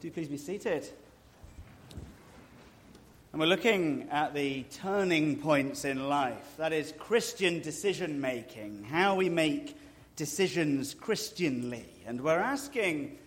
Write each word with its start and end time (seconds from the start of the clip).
Do 0.00 0.12
please 0.12 0.28
be 0.28 0.36
seated. 0.36 0.88
And 3.32 3.40
we're 3.40 3.46
looking 3.46 4.06
at 4.12 4.32
the 4.32 4.62
turning 4.70 5.40
points 5.40 5.84
in 5.84 6.08
life. 6.08 6.54
That 6.56 6.72
is 6.72 6.94
Christian 7.00 7.60
decision 7.60 8.20
making, 8.20 8.84
how 8.84 9.16
we 9.16 9.28
make 9.28 9.76
decisions 10.14 10.94
Christianly. 10.94 11.84
And 12.06 12.20
we're 12.20 12.38
asking, 12.38 13.18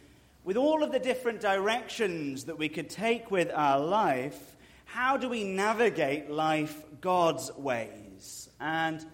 with 0.45 0.55
all 0.55 0.81
of 0.81 0.93
the 0.93 0.99
different 0.99 1.41
directions 1.41 2.45
that 2.45 2.57
we 2.57 2.69
could 2.69 2.89
take 2.89 3.29
with 3.29 3.51
our 3.53 3.77
life, 3.77 4.55
how 4.85 5.17
do 5.17 5.27
we 5.27 5.43
navigate 5.43 6.31
life 6.31 6.85
God's 7.01 7.51
ways? 7.57 8.47
And 8.61 9.05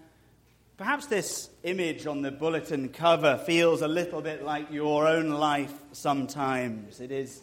Perhaps 0.78 1.08
this 1.08 1.50
image 1.64 2.06
on 2.06 2.22
the 2.22 2.30
bulletin 2.30 2.90
cover 2.90 3.40
feels 3.48 3.82
a 3.82 3.88
little 3.88 4.22
bit 4.22 4.44
like 4.44 4.72
your 4.72 5.08
own 5.08 5.32
life 5.32 5.74
sometimes. 5.92 7.00
It 7.00 7.12
is 7.12 7.42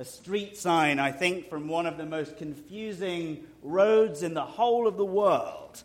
a 0.00 0.04
street 0.04 0.56
sign, 0.56 0.98
I 0.98 1.12
think, 1.12 1.50
from 1.50 1.68
one 1.68 1.84
of 1.84 1.98
the 1.98 2.06
most 2.06 2.38
confusing 2.38 3.44
roads 3.62 4.22
in 4.22 4.32
the 4.32 4.44
whole 4.44 4.88
of 4.88 4.96
the 4.96 5.04
world. 5.04 5.82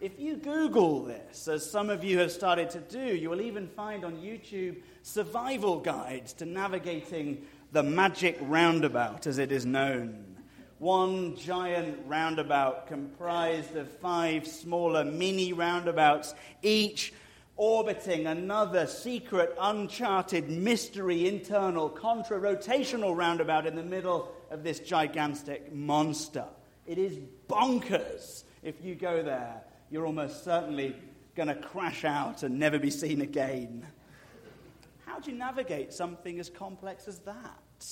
If 0.00 0.20
you 0.20 0.36
Google 0.36 1.02
this, 1.02 1.48
as 1.48 1.68
some 1.68 1.90
of 1.90 2.04
you 2.04 2.20
have 2.20 2.30
started 2.30 2.70
to 2.70 2.78
do, 2.78 3.16
you 3.16 3.28
will 3.28 3.40
even 3.40 3.66
find 3.66 4.04
on 4.04 4.18
YouTube 4.18 4.76
survival 5.02 5.80
guides 5.80 6.32
to 6.34 6.44
navigating 6.44 7.44
the 7.72 7.82
magic 7.82 8.38
roundabout, 8.40 9.26
as 9.26 9.38
it 9.38 9.50
is 9.50 9.66
known 9.66 10.36
one 10.78 11.34
giant 11.36 11.98
roundabout 12.06 12.86
comprised 12.86 13.74
of 13.76 13.90
five 13.98 14.46
smaller 14.46 15.04
mini 15.04 15.52
roundabouts, 15.54 16.34
each 16.62 17.14
orbiting 17.56 18.26
another 18.26 18.86
secret, 18.86 19.54
uncharted, 19.58 20.48
mystery, 20.50 21.26
internal, 21.26 21.88
contra 21.88 22.38
rotational 22.38 23.16
roundabout 23.16 23.66
in 23.66 23.74
the 23.76 23.82
middle 23.82 24.32
of 24.50 24.62
this 24.62 24.78
gigantic 24.78 25.72
monster. 25.72 26.44
It 26.86 26.98
is 26.98 27.18
bonkers. 27.48 28.44
If 28.62 28.84
you 28.84 28.94
go 28.94 29.22
there, 29.22 29.62
you're 29.90 30.06
almost 30.06 30.44
certainly 30.44 30.94
going 31.34 31.48
to 31.48 31.54
crash 31.54 32.04
out 32.04 32.42
and 32.42 32.58
never 32.58 32.78
be 32.78 32.90
seen 32.90 33.20
again. 33.20 33.86
How 35.06 35.18
do 35.18 35.30
you 35.30 35.36
navigate 35.36 35.92
something 35.92 36.38
as 36.38 36.50
complex 36.50 37.08
as 37.08 37.20
that 37.20 37.86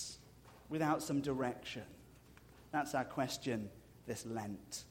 without 0.69 1.03
some 1.03 1.21
direction? 1.21 1.85
That's 2.71 2.95
our 2.95 3.05
question 3.05 3.71
this 4.07 4.27
Lent. 4.27 4.85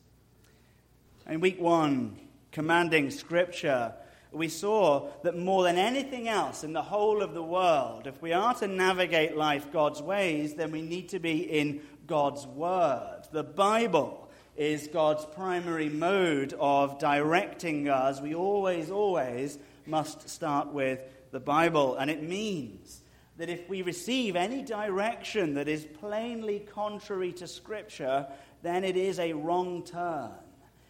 In 1.27 1.39
week 1.39 1.59
one, 1.59 2.17
commanding 2.51 3.11
Scripture, 3.11 3.93
we 4.33 4.49
saw 4.49 5.09
that 5.23 5.37
more 5.37 5.63
than 5.63 5.77
anything 5.77 6.27
else 6.27 6.63
in 6.63 6.73
the 6.73 6.81
whole 6.81 7.21
of 7.21 7.33
the 7.33 7.43
world, 7.43 8.07
if 8.07 8.21
we 8.21 8.33
are 8.33 8.53
to 8.55 8.67
navigate 8.67 9.37
life 9.37 9.71
God's 9.71 10.01
ways, 10.01 10.55
then 10.55 10.71
we 10.71 10.81
need 10.81 11.09
to 11.09 11.19
be 11.19 11.39
in 11.41 11.81
God's 12.07 12.45
Word. 12.45 13.23
The 13.31 13.43
Bible 13.43 14.29
is 14.55 14.87
God's 14.87 15.25
primary 15.25 15.89
mode 15.89 16.53
of 16.59 16.99
directing 16.99 17.89
us. 17.89 18.21
We 18.21 18.35
always, 18.35 18.91
always 18.91 19.57
must 19.85 20.29
start 20.29 20.73
with 20.73 21.01
the 21.31 21.39
Bible, 21.39 21.95
and 21.95 22.11
it 22.11 22.21
means 22.21 23.01
that 23.37 23.49
if 23.49 23.67
we 23.67 23.81
receive 23.81 24.35
any 24.35 24.61
direction 24.61 25.55
that 25.55 25.67
is 25.67 25.85
plainly 25.85 26.59
contrary 26.59 27.31
to 27.33 27.47
Scripture, 27.47 28.27
then 28.61 28.83
it 28.83 28.95
is 28.95 29.19
a 29.19 29.33
wrong 29.33 29.83
turn. 29.83 30.31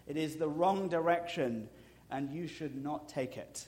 It 0.08 0.18
is 0.18 0.36
the 0.36 0.50
wrong 0.50 0.90
direction, 0.90 1.70
and 2.14 2.30
you 2.30 2.48
should 2.48 2.82
not 2.82 3.10
take 3.10 3.38
it. 3.38 3.68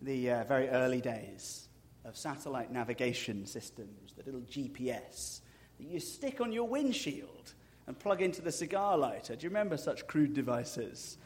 The 0.00 0.30
uh, 0.30 0.44
very 0.44 0.68
early 0.68 1.00
days 1.00 1.68
of 2.04 2.16
satellite 2.16 2.72
navigation 2.72 3.44
systems, 3.44 4.14
the 4.16 4.22
little 4.24 4.40
GPS 4.42 5.40
that 5.78 5.86
you 5.86 5.98
stick 5.98 6.40
on 6.40 6.52
your 6.52 6.68
windshield 6.68 7.52
and 7.86 7.98
plug 7.98 8.22
into 8.22 8.40
the 8.40 8.52
cigar 8.52 8.96
lighter. 8.96 9.34
Do 9.34 9.42
you 9.42 9.50
remember 9.50 9.76
such 9.76 10.06
crude 10.06 10.32
devices? 10.32 11.18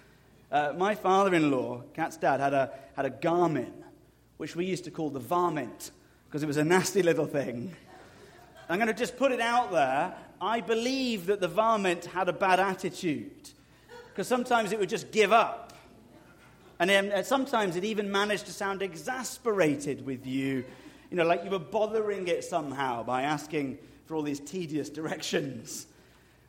Uh, 0.50 0.72
my 0.76 0.94
father 0.94 1.34
in 1.34 1.50
law, 1.50 1.82
Kat's 1.92 2.16
dad, 2.16 2.40
had 2.40 2.54
a, 2.54 2.72
had 2.96 3.04
a 3.04 3.10
Garmin 3.10 3.72
which 4.38 4.56
we 4.56 4.64
used 4.64 4.84
to 4.84 4.90
call 4.90 5.10
the 5.10 5.20
varmint, 5.20 5.90
because 6.26 6.42
it 6.42 6.46
was 6.46 6.56
a 6.56 6.64
nasty 6.64 7.02
little 7.02 7.26
thing. 7.26 7.74
I'm 8.68 8.78
going 8.78 8.88
to 8.88 8.94
just 8.94 9.16
put 9.16 9.30
it 9.30 9.40
out 9.40 9.70
there. 9.70 10.14
I 10.40 10.60
believe 10.60 11.26
that 11.26 11.40
the 11.40 11.48
varmint 11.48 12.06
had 12.06 12.28
a 12.28 12.32
bad 12.32 12.60
attitude, 12.60 13.50
because 14.14 14.28
sometimes 14.28 14.70
it 14.70 14.78
would 14.78 14.88
just 14.88 15.10
give 15.10 15.32
up. 15.32 15.72
And 16.78 16.88
then, 16.88 17.24
sometimes 17.24 17.74
it 17.74 17.82
even 17.82 18.12
managed 18.12 18.46
to 18.46 18.52
sound 18.52 18.80
exasperated 18.80 20.06
with 20.06 20.24
you, 20.24 20.64
you 21.10 21.16
know, 21.16 21.24
like 21.24 21.42
you 21.42 21.50
were 21.50 21.58
bothering 21.58 22.28
it 22.28 22.44
somehow 22.44 23.02
by 23.02 23.22
asking 23.22 23.78
for 24.06 24.14
all 24.14 24.22
these 24.22 24.38
tedious 24.38 24.88
directions. 24.88 25.88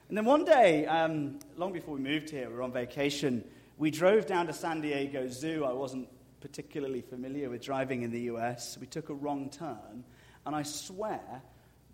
And 0.09 0.17
then 0.17 0.25
one 0.25 0.45
day, 0.45 0.85
um, 0.85 1.39
long 1.57 1.73
before 1.73 1.95
we 1.95 2.01
moved 2.01 2.29
here, 2.29 2.47
we 2.49 2.55
were 2.55 2.61
on 2.61 2.71
vacation, 2.71 3.43
we 3.79 3.89
drove 3.89 4.27
down 4.27 4.45
to 4.45 4.53
San 4.53 4.81
Diego 4.81 5.27
Zoo. 5.27 5.65
I 5.65 5.73
wasn't 5.73 6.07
particularly 6.41 7.01
familiar 7.01 7.49
with 7.49 7.63
driving 7.63 8.03
in 8.03 8.11
the 8.11 8.21
US, 8.21 8.77
we 8.79 8.85
took 8.85 9.09
a 9.09 9.13
wrong 9.15 9.49
turn, 9.49 10.03
and 10.45 10.55
I 10.55 10.61
swear 10.61 11.41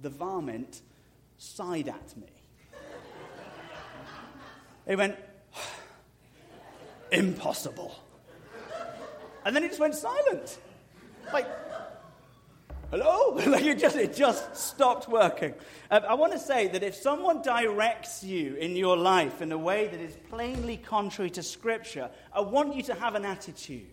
the 0.01 0.09
varmint 0.09 0.81
sighed 1.37 1.87
at 1.87 2.17
me. 2.17 2.27
It 4.85 4.97
went, 4.97 5.15
impossible. 7.11 7.95
And 9.45 9.55
then 9.55 9.63
it 9.63 9.69
just 9.69 9.79
went 9.79 9.95
silent. 9.95 10.59
Like, 11.33 11.47
hello? 12.89 13.33
like 13.47 13.63
it 13.63 13.79
just, 13.79 13.95
it 13.95 14.15
just 14.15 14.55
stopped 14.55 15.07
working. 15.07 15.53
Uh, 15.89 16.01
I 16.07 16.13
want 16.13 16.33
to 16.33 16.39
say 16.39 16.67
that 16.67 16.83
if 16.83 16.95
someone 16.95 17.41
directs 17.41 18.23
you 18.23 18.55
in 18.55 18.75
your 18.75 18.97
life 18.97 19.41
in 19.41 19.51
a 19.51 19.57
way 19.57 19.87
that 19.87 19.99
is 19.99 20.15
plainly 20.29 20.77
contrary 20.77 21.29
to 21.31 21.43
Scripture, 21.43 22.09
I 22.33 22.41
want 22.41 22.75
you 22.75 22.83
to 22.83 22.93
have 22.93 23.15
an 23.15 23.25
attitude 23.25 23.87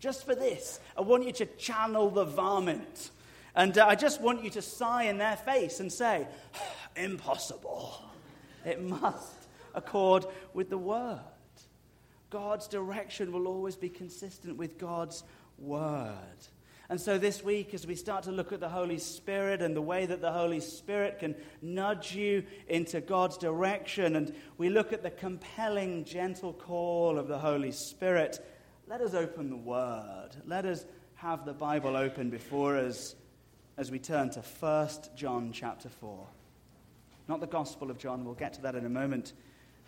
just 0.00 0.24
for 0.24 0.34
this, 0.34 0.78
I 0.96 1.00
want 1.00 1.24
you 1.24 1.32
to 1.32 1.46
channel 1.46 2.10
the 2.10 2.24
varmint. 2.24 3.10
And 3.54 3.76
uh, 3.76 3.86
I 3.86 3.96
just 3.96 4.20
want 4.20 4.44
you 4.44 4.50
to 4.50 4.62
sigh 4.62 5.04
in 5.04 5.18
their 5.18 5.36
face 5.36 5.80
and 5.80 5.92
say, 5.92 6.26
Impossible. 6.96 8.04
It 8.64 8.82
must 8.82 9.32
accord 9.74 10.26
with 10.54 10.70
the 10.70 10.78
word. 10.78 11.20
God's 12.30 12.68
direction 12.68 13.32
will 13.32 13.46
always 13.46 13.76
be 13.76 13.88
consistent 13.88 14.56
with 14.56 14.78
God's 14.78 15.24
word. 15.58 16.14
And 16.90 17.00
so 17.00 17.18
this 17.18 17.44
week, 17.44 17.74
as 17.74 17.86
we 17.86 17.94
start 17.94 18.24
to 18.24 18.32
look 18.32 18.52
at 18.52 18.60
the 18.60 18.68
Holy 18.68 18.98
Spirit 18.98 19.60
and 19.60 19.76
the 19.76 19.82
way 19.82 20.06
that 20.06 20.22
the 20.22 20.32
Holy 20.32 20.60
Spirit 20.60 21.18
can 21.18 21.34
nudge 21.60 22.14
you 22.14 22.44
into 22.66 23.00
God's 23.00 23.36
direction, 23.36 24.16
and 24.16 24.34
we 24.56 24.70
look 24.70 24.92
at 24.92 25.02
the 25.02 25.10
compelling, 25.10 26.04
gentle 26.04 26.54
call 26.54 27.18
of 27.18 27.28
the 27.28 27.38
Holy 27.38 27.72
Spirit 27.72 28.42
let 28.88 29.02
us 29.02 29.12
open 29.12 29.50
the 29.50 29.56
Word. 29.56 30.30
Let 30.46 30.64
us 30.64 30.86
have 31.16 31.44
the 31.44 31.52
Bible 31.52 31.94
open 31.94 32.30
before 32.30 32.78
us 32.78 33.14
as 33.76 33.90
we 33.90 33.98
turn 33.98 34.30
to 34.30 34.40
1 34.40 34.88
John 35.14 35.52
chapter 35.52 35.90
4. 35.90 36.26
Not 37.28 37.40
the 37.40 37.46
Gospel 37.46 37.90
of 37.90 37.98
John, 37.98 38.24
we'll 38.24 38.32
get 38.32 38.54
to 38.54 38.62
that 38.62 38.74
in 38.74 38.86
a 38.86 38.88
moment, 38.88 39.34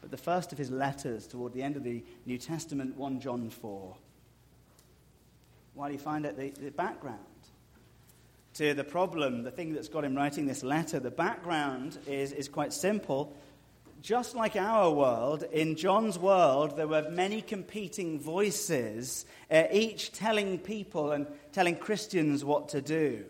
but 0.00 0.10
the 0.10 0.16
first 0.16 0.52
of 0.52 0.58
his 0.58 0.70
letters 0.70 1.26
toward 1.26 1.52
the 1.52 1.62
end 1.62 1.76
of 1.76 1.84
the 1.84 2.04
New 2.26 2.38
Testament, 2.38 2.96
1 2.96 3.20
John 3.20 3.50
4. 3.50 3.96
While 5.74 5.92
you 5.92 5.98
find 5.98 6.26
out 6.26 6.36
the, 6.36 6.50
the 6.50 6.70
background 6.70 7.18
to 8.54 8.74
the 8.74 8.84
problem, 8.84 9.42
the 9.42 9.50
thing 9.50 9.72
that's 9.72 9.88
got 9.88 10.04
him 10.04 10.16
writing 10.16 10.46
this 10.46 10.62
letter, 10.62 10.98
the 10.98 11.10
background 11.10 11.98
is, 12.06 12.32
is 12.32 12.48
quite 12.48 12.72
simple 12.72 13.36
just 14.02 14.34
like 14.34 14.56
our 14.56 14.90
world, 14.90 15.42
in 15.52 15.76
John's 15.76 16.18
world, 16.18 16.76
there 16.76 16.88
were 16.88 17.08
many 17.10 17.42
competing 17.42 18.18
voices, 18.18 19.26
uh, 19.50 19.64
each 19.70 20.12
telling 20.12 20.58
people 20.58 21.12
and 21.12 21.26
telling 21.52 21.76
Christians 21.76 22.44
what 22.44 22.70
to 22.70 22.80
do. 22.80 23.24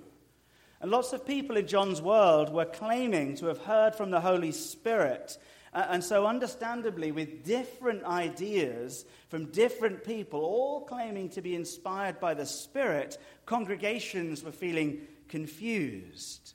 And 0.80 0.90
lots 0.90 1.12
of 1.12 1.26
people 1.26 1.56
in 1.56 1.66
John's 1.66 2.00
world 2.00 2.52
were 2.52 2.64
claiming 2.64 3.36
to 3.36 3.46
have 3.46 3.58
heard 3.58 3.94
from 3.94 4.10
the 4.10 4.20
Holy 4.20 4.52
Spirit. 4.52 5.36
And 5.72 6.02
so, 6.02 6.26
understandably, 6.26 7.12
with 7.12 7.44
different 7.44 8.02
ideas 8.04 9.04
from 9.28 9.52
different 9.52 10.02
people, 10.02 10.40
all 10.40 10.80
claiming 10.80 11.28
to 11.30 11.42
be 11.42 11.54
inspired 11.54 12.18
by 12.18 12.34
the 12.34 12.46
Spirit, 12.46 13.18
congregations 13.46 14.42
were 14.42 14.50
feeling 14.50 15.02
confused. 15.28 16.54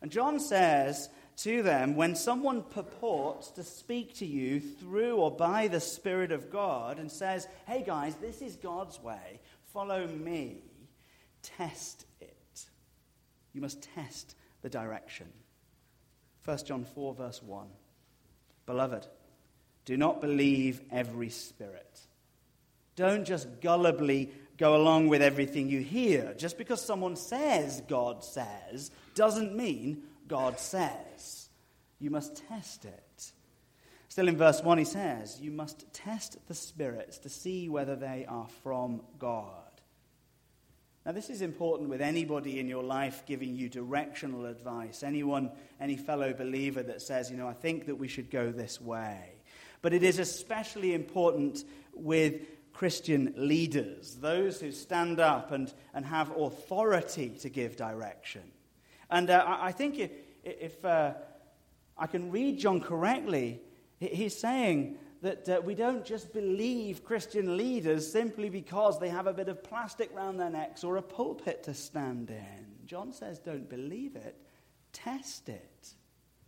And 0.00 0.10
John 0.10 0.40
says 0.40 1.08
to 1.38 1.62
them 1.62 1.94
when 1.94 2.16
someone 2.16 2.62
purports 2.62 3.52
to 3.52 3.62
speak 3.62 4.16
to 4.16 4.26
you 4.26 4.58
through 4.60 5.16
or 5.16 5.30
by 5.30 5.68
the 5.68 5.80
Spirit 5.80 6.32
of 6.32 6.50
God 6.50 6.98
and 6.98 7.10
says, 7.10 7.46
hey 7.66 7.84
guys, 7.86 8.16
this 8.16 8.42
is 8.42 8.56
God's 8.56 9.00
way, 9.00 9.40
follow 9.72 10.06
me, 10.08 10.64
test 11.42 12.06
it. 12.20 12.66
You 13.52 13.60
must 13.60 13.82
test 13.94 14.34
the 14.62 14.68
direction. 14.68 15.28
1 16.44 16.58
John 16.64 16.84
4, 16.84 17.14
verse 17.14 17.40
1. 17.40 17.68
Beloved, 18.66 19.06
do 19.84 19.96
not 19.96 20.20
believe 20.20 20.80
every 20.90 21.28
spirit. 21.30 22.00
Don't 22.94 23.24
just 23.24 23.60
gullibly 23.60 24.30
go 24.58 24.76
along 24.76 25.08
with 25.08 25.22
everything 25.22 25.68
you 25.68 25.80
hear. 25.80 26.34
Just 26.34 26.58
because 26.58 26.80
someone 26.80 27.16
says 27.16 27.82
God 27.88 28.22
says 28.22 28.90
doesn't 29.14 29.56
mean 29.56 30.02
God 30.28 30.58
says. 30.58 31.48
You 31.98 32.10
must 32.10 32.42
test 32.48 32.84
it. 32.84 33.32
Still 34.08 34.28
in 34.28 34.36
verse 34.36 34.62
1, 34.62 34.78
he 34.78 34.84
says, 34.84 35.40
You 35.40 35.50
must 35.50 35.90
test 35.94 36.36
the 36.46 36.54
spirits 36.54 37.18
to 37.18 37.30
see 37.30 37.68
whether 37.68 37.96
they 37.96 38.26
are 38.28 38.48
from 38.62 39.00
God. 39.18 39.61
Now, 41.04 41.10
this 41.10 41.30
is 41.30 41.42
important 41.42 41.90
with 41.90 42.00
anybody 42.00 42.60
in 42.60 42.68
your 42.68 42.84
life 42.84 43.24
giving 43.26 43.56
you 43.56 43.68
directional 43.68 44.46
advice. 44.46 45.02
Anyone, 45.02 45.50
any 45.80 45.96
fellow 45.96 46.32
believer 46.32 46.82
that 46.84 47.02
says, 47.02 47.28
you 47.28 47.36
know, 47.36 47.48
I 47.48 47.54
think 47.54 47.86
that 47.86 47.96
we 47.96 48.06
should 48.06 48.30
go 48.30 48.52
this 48.52 48.80
way. 48.80 49.32
But 49.80 49.92
it 49.92 50.04
is 50.04 50.20
especially 50.20 50.94
important 50.94 51.64
with 51.92 52.42
Christian 52.72 53.34
leaders, 53.36 54.16
those 54.20 54.60
who 54.60 54.70
stand 54.70 55.18
up 55.18 55.50
and, 55.50 55.72
and 55.92 56.06
have 56.06 56.30
authority 56.36 57.30
to 57.40 57.48
give 57.48 57.76
direction. 57.76 58.42
And 59.10 59.28
uh, 59.28 59.44
I 59.60 59.72
think 59.72 59.98
if, 59.98 60.10
if 60.44 60.84
uh, 60.84 61.14
I 61.98 62.06
can 62.06 62.30
read 62.30 62.58
John 62.58 62.80
correctly, 62.80 63.60
he's 63.98 64.38
saying 64.38 64.98
that 65.22 65.48
uh, 65.48 65.60
we 65.64 65.74
don't 65.74 66.04
just 66.04 66.32
believe 66.32 67.04
Christian 67.04 67.56
leaders 67.56 68.10
simply 68.10 68.50
because 68.50 68.98
they 68.98 69.08
have 69.08 69.28
a 69.28 69.32
bit 69.32 69.48
of 69.48 69.62
plastic 69.62 70.14
round 70.14 70.38
their 70.38 70.50
necks 70.50 70.82
or 70.82 70.96
a 70.96 71.02
pulpit 71.02 71.62
to 71.62 71.74
stand 71.74 72.28
in. 72.30 72.86
John 72.86 73.12
says, 73.12 73.38
don't 73.38 73.70
believe 73.70 74.16
it, 74.16 74.36
test 74.92 75.48
it. 75.48 75.94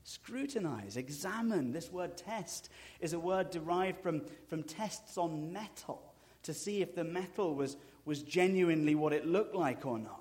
Scrutinize, 0.02 0.96
examine. 0.96 1.72
This 1.72 1.90
word 1.90 2.16
test 2.16 2.68
is 3.00 3.12
a 3.12 3.18
word 3.18 3.50
derived 3.50 4.02
from, 4.02 4.22
from 4.48 4.64
tests 4.64 5.16
on 5.16 5.52
metal 5.52 6.12
to 6.42 6.52
see 6.52 6.82
if 6.82 6.94
the 6.94 7.04
metal 7.04 7.54
was, 7.54 7.76
was 8.04 8.22
genuinely 8.22 8.96
what 8.96 9.12
it 9.12 9.24
looked 9.24 9.54
like 9.54 9.86
or 9.86 9.98
not. 9.98 10.20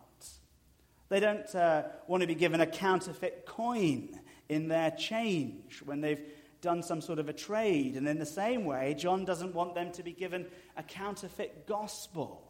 They 1.10 1.20
don't 1.20 1.54
uh, 1.54 1.84
want 2.08 2.22
to 2.22 2.28
be 2.28 2.36
given 2.36 2.62
a 2.62 2.68
counterfeit 2.68 3.46
coin 3.46 4.20
in 4.48 4.68
their 4.68 4.92
change 4.92 5.82
when 5.84 6.02
they've 6.02 6.22
done 6.64 6.82
some 6.82 7.02
sort 7.02 7.20
of 7.20 7.30
a 7.30 7.34
trade. 7.34 7.96
And 7.96 8.08
in 8.08 8.18
the 8.18 8.26
same 8.26 8.66
way, 8.66 8.96
John 8.98 9.26
doesn't 9.26 9.54
want 9.54 9.76
them 9.76 9.92
to 9.92 10.02
be 10.02 10.14
given 10.14 10.48
a 10.76 10.82
counterfeit 10.82 11.68
gospel. 11.68 12.50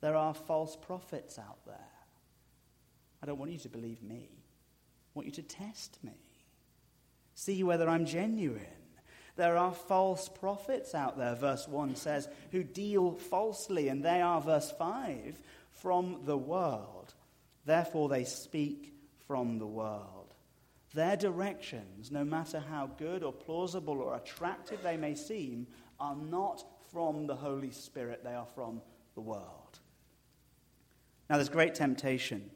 There 0.00 0.16
are 0.16 0.32
false 0.32 0.76
prophets 0.76 1.38
out 1.38 1.58
there. 1.66 1.76
I 3.22 3.26
don't 3.26 3.38
want 3.38 3.50
you 3.50 3.58
to 3.58 3.68
believe 3.68 4.02
me. 4.02 4.30
I 4.30 5.10
want 5.12 5.26
you 5.26 5.32
to 5.32 5.42
test 5.42 5.98
me. 6.02 6.16
See 7.34 7.62
whether 7.62 7.88
I'm 7.88 8.06
genuine. 8.06 8.64
There 9.36 9.56
are 9.56 9.72
false 9.72 10.28
prophets 10.28 10.94
out 10.94 11.18
there, 11.18 11.34
verse 11.34 11.68
1 11.68 11.96
says, 11.96 12.28
who 12.50 12.64
deal 12.64 13.12
falsely, 13.12 13.88
and 13.88 14.04
they 14.04 14.20
are, 14.20 14.40
verse 14.40 14.72
5, 14.72 15.40
from 15.70 16.20
the 16.24 16.36
world. 16.36 17.14
Therefore, 17.64 18.08
they 18.08 18.24
speak 18.24 18.94
from 19.26 19.58
the 19.58 19.66
world. 19.66 20.17
Their 20.94 21.16
directions, 21.16 22.10
no 22.10 22.24
matter 22.24 22.60
how 22.60 22.90
good 22.98 23.22
or 23.22 23.32
plausible 23.32 24.00
or 24.00 24.16
attractive 24.16 24.82
they 24.82 24.96
may 24.96 25.14
seem, 25.14 25.66
are 26.00 26.16
not 26.16 26.64
from 26.90 27.26
the 27.26 27.36
Holy 27.36 27.70
Spirit, 27.70 28.24
they 28.24 28.34
are 28.34 28.46
from 28.54 28.80
the 29.14 29.20
world. 29.20 29.78
Now, 31.28 31.36
there's 31.36 31.50
great 31.50 31.74
temptation 31.74 32.50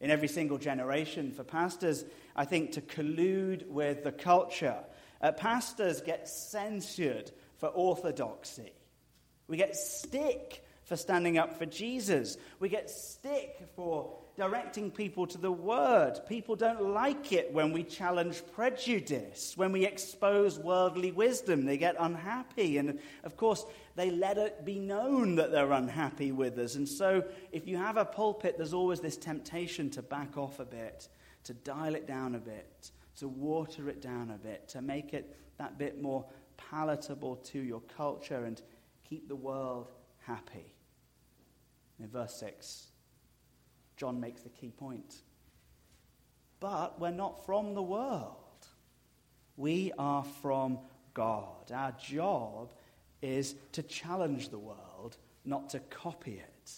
in 0.00 0.10
every 0.10 0.28
single 0.28 0.58
generation 0.58 1.30
for 1.30 1.44
pastors, 1.44 2.04
I 2.34 2.44
think, 2.44 2.72
to 2.72 2.80
collude 2.80 3.66
with 3.68 4.02
the 4.02 4.12
culture. 4.12 4.78
Uh, 5.20 5.32
pastors 5.32 6.00
get 6.00 6.28
censured 6.28 7.30
for 7.58 7.68
orthodoxy. 7.68 8.72
We 9.46 9.56
get 9.56 9.76
stick 9.76 10.64
for 10.84 10.96
standing 10.96 11.38
up 11.38 11.58
for 11.58 11.66
Jesus. 11.66 12.36
We 12.58 12.68
get 12.68 12.90
stick 12.90 13.60
for 13.76 14.18
directing 14.40 14.90
people 14.90 15.26
to 15.26 15.36
the 15.36 15.52
Word. 15.52 16.18
People 16.26 16.56
don't 16.56 16.94
like 16.94 17.30
it 17.30 17.52
when 17.52 17.72
we 17.72 17.82
challenge 17.82 18.42
prejudice, 18.54 19.52
when 19.54 19.70
we 19.70 19.84
expose 19.84 20.58
worldly 20.58 21.12
wisdom. 21.12 21.66
They 21.66 21.76
get 21.76 21.94
unhappy. 21.98 22.78
And 22.78 23.00
of 23.22 23.36
course, 23.36 23.66
they 23.96 24.10
let 24.10 24.38
it 24.38 24.64
be 24.64 24.78
known 24.78 25.34
that 25.34 25.52
they're 25.52 25.72
unhappy 25.72 26.32
with 26.32 26.56
us. 26.58 26.76
And 26.76 26.88
so, 26.88 27.22
if 27.52 27.68
you 27.68 27.76
have 27.76 27.98
a 27.98 28.04
pulpit, 28.06 28.56
there's 28.56 28.72
always 28.72 29.00
this 29.00 29.18
temptation 29.18 29.90
to 29.90 30.00
back 30.00 30.38
off 30.38 30.58
a 30.58 30.64
bit, 30.64 31.08
to 31.44 31.52
dial 31.52 31.94
it 31.94 32.06
down 32.06 32.34
a 32.34 32.40
bit, 32.40 32.92
to 33.16 33.28
water 33.28 33.90
it 33.90 34.00
down 34.00 34.30
a 34.30 34.38
bit, 34.38 34.68
to 34.68 34.80
make 34.80 35.12
it 35.12 35.36
that 35.58 35.76
bit 35.76 36.00
more 36.00 36.24
palatable 36.56 37.36
to 37.36 37.58
your 37.58 37.82
culture 37.94 38.46
and 38.46 38.62
keep 39.06 39.28
the 39.28 39.36
world 39.36 39.90
happy. 40.24 40.72
In 41.98 42.08
verse 42.08 42.36
6, 42.40 42.89
John 44.00 44.18
makes 44.18 44.40
the 44.40 44.48
key 44.48 44.70
point. 44.70 45.14
But 46.58 46.98
we're 46.98 47.10
not 47.10 47.44
from 47.44 47.74
the 47.74 47.82
world. 47.82 48.34
We 49.58 49.92
are 49.98 50.24
from 50.40 50.78
God. 51.12 51.70
Our 51.70 51.92
job 51.92 52.72
is 53.20 53.56
to 53.72 53.82
challenge 53.82 54.48
the 54.48 54.58
world, 54.58 55.18
not 55.44 55.68
to 55.70 55.80
copy 55.80 56.32
it. 56.32 56.72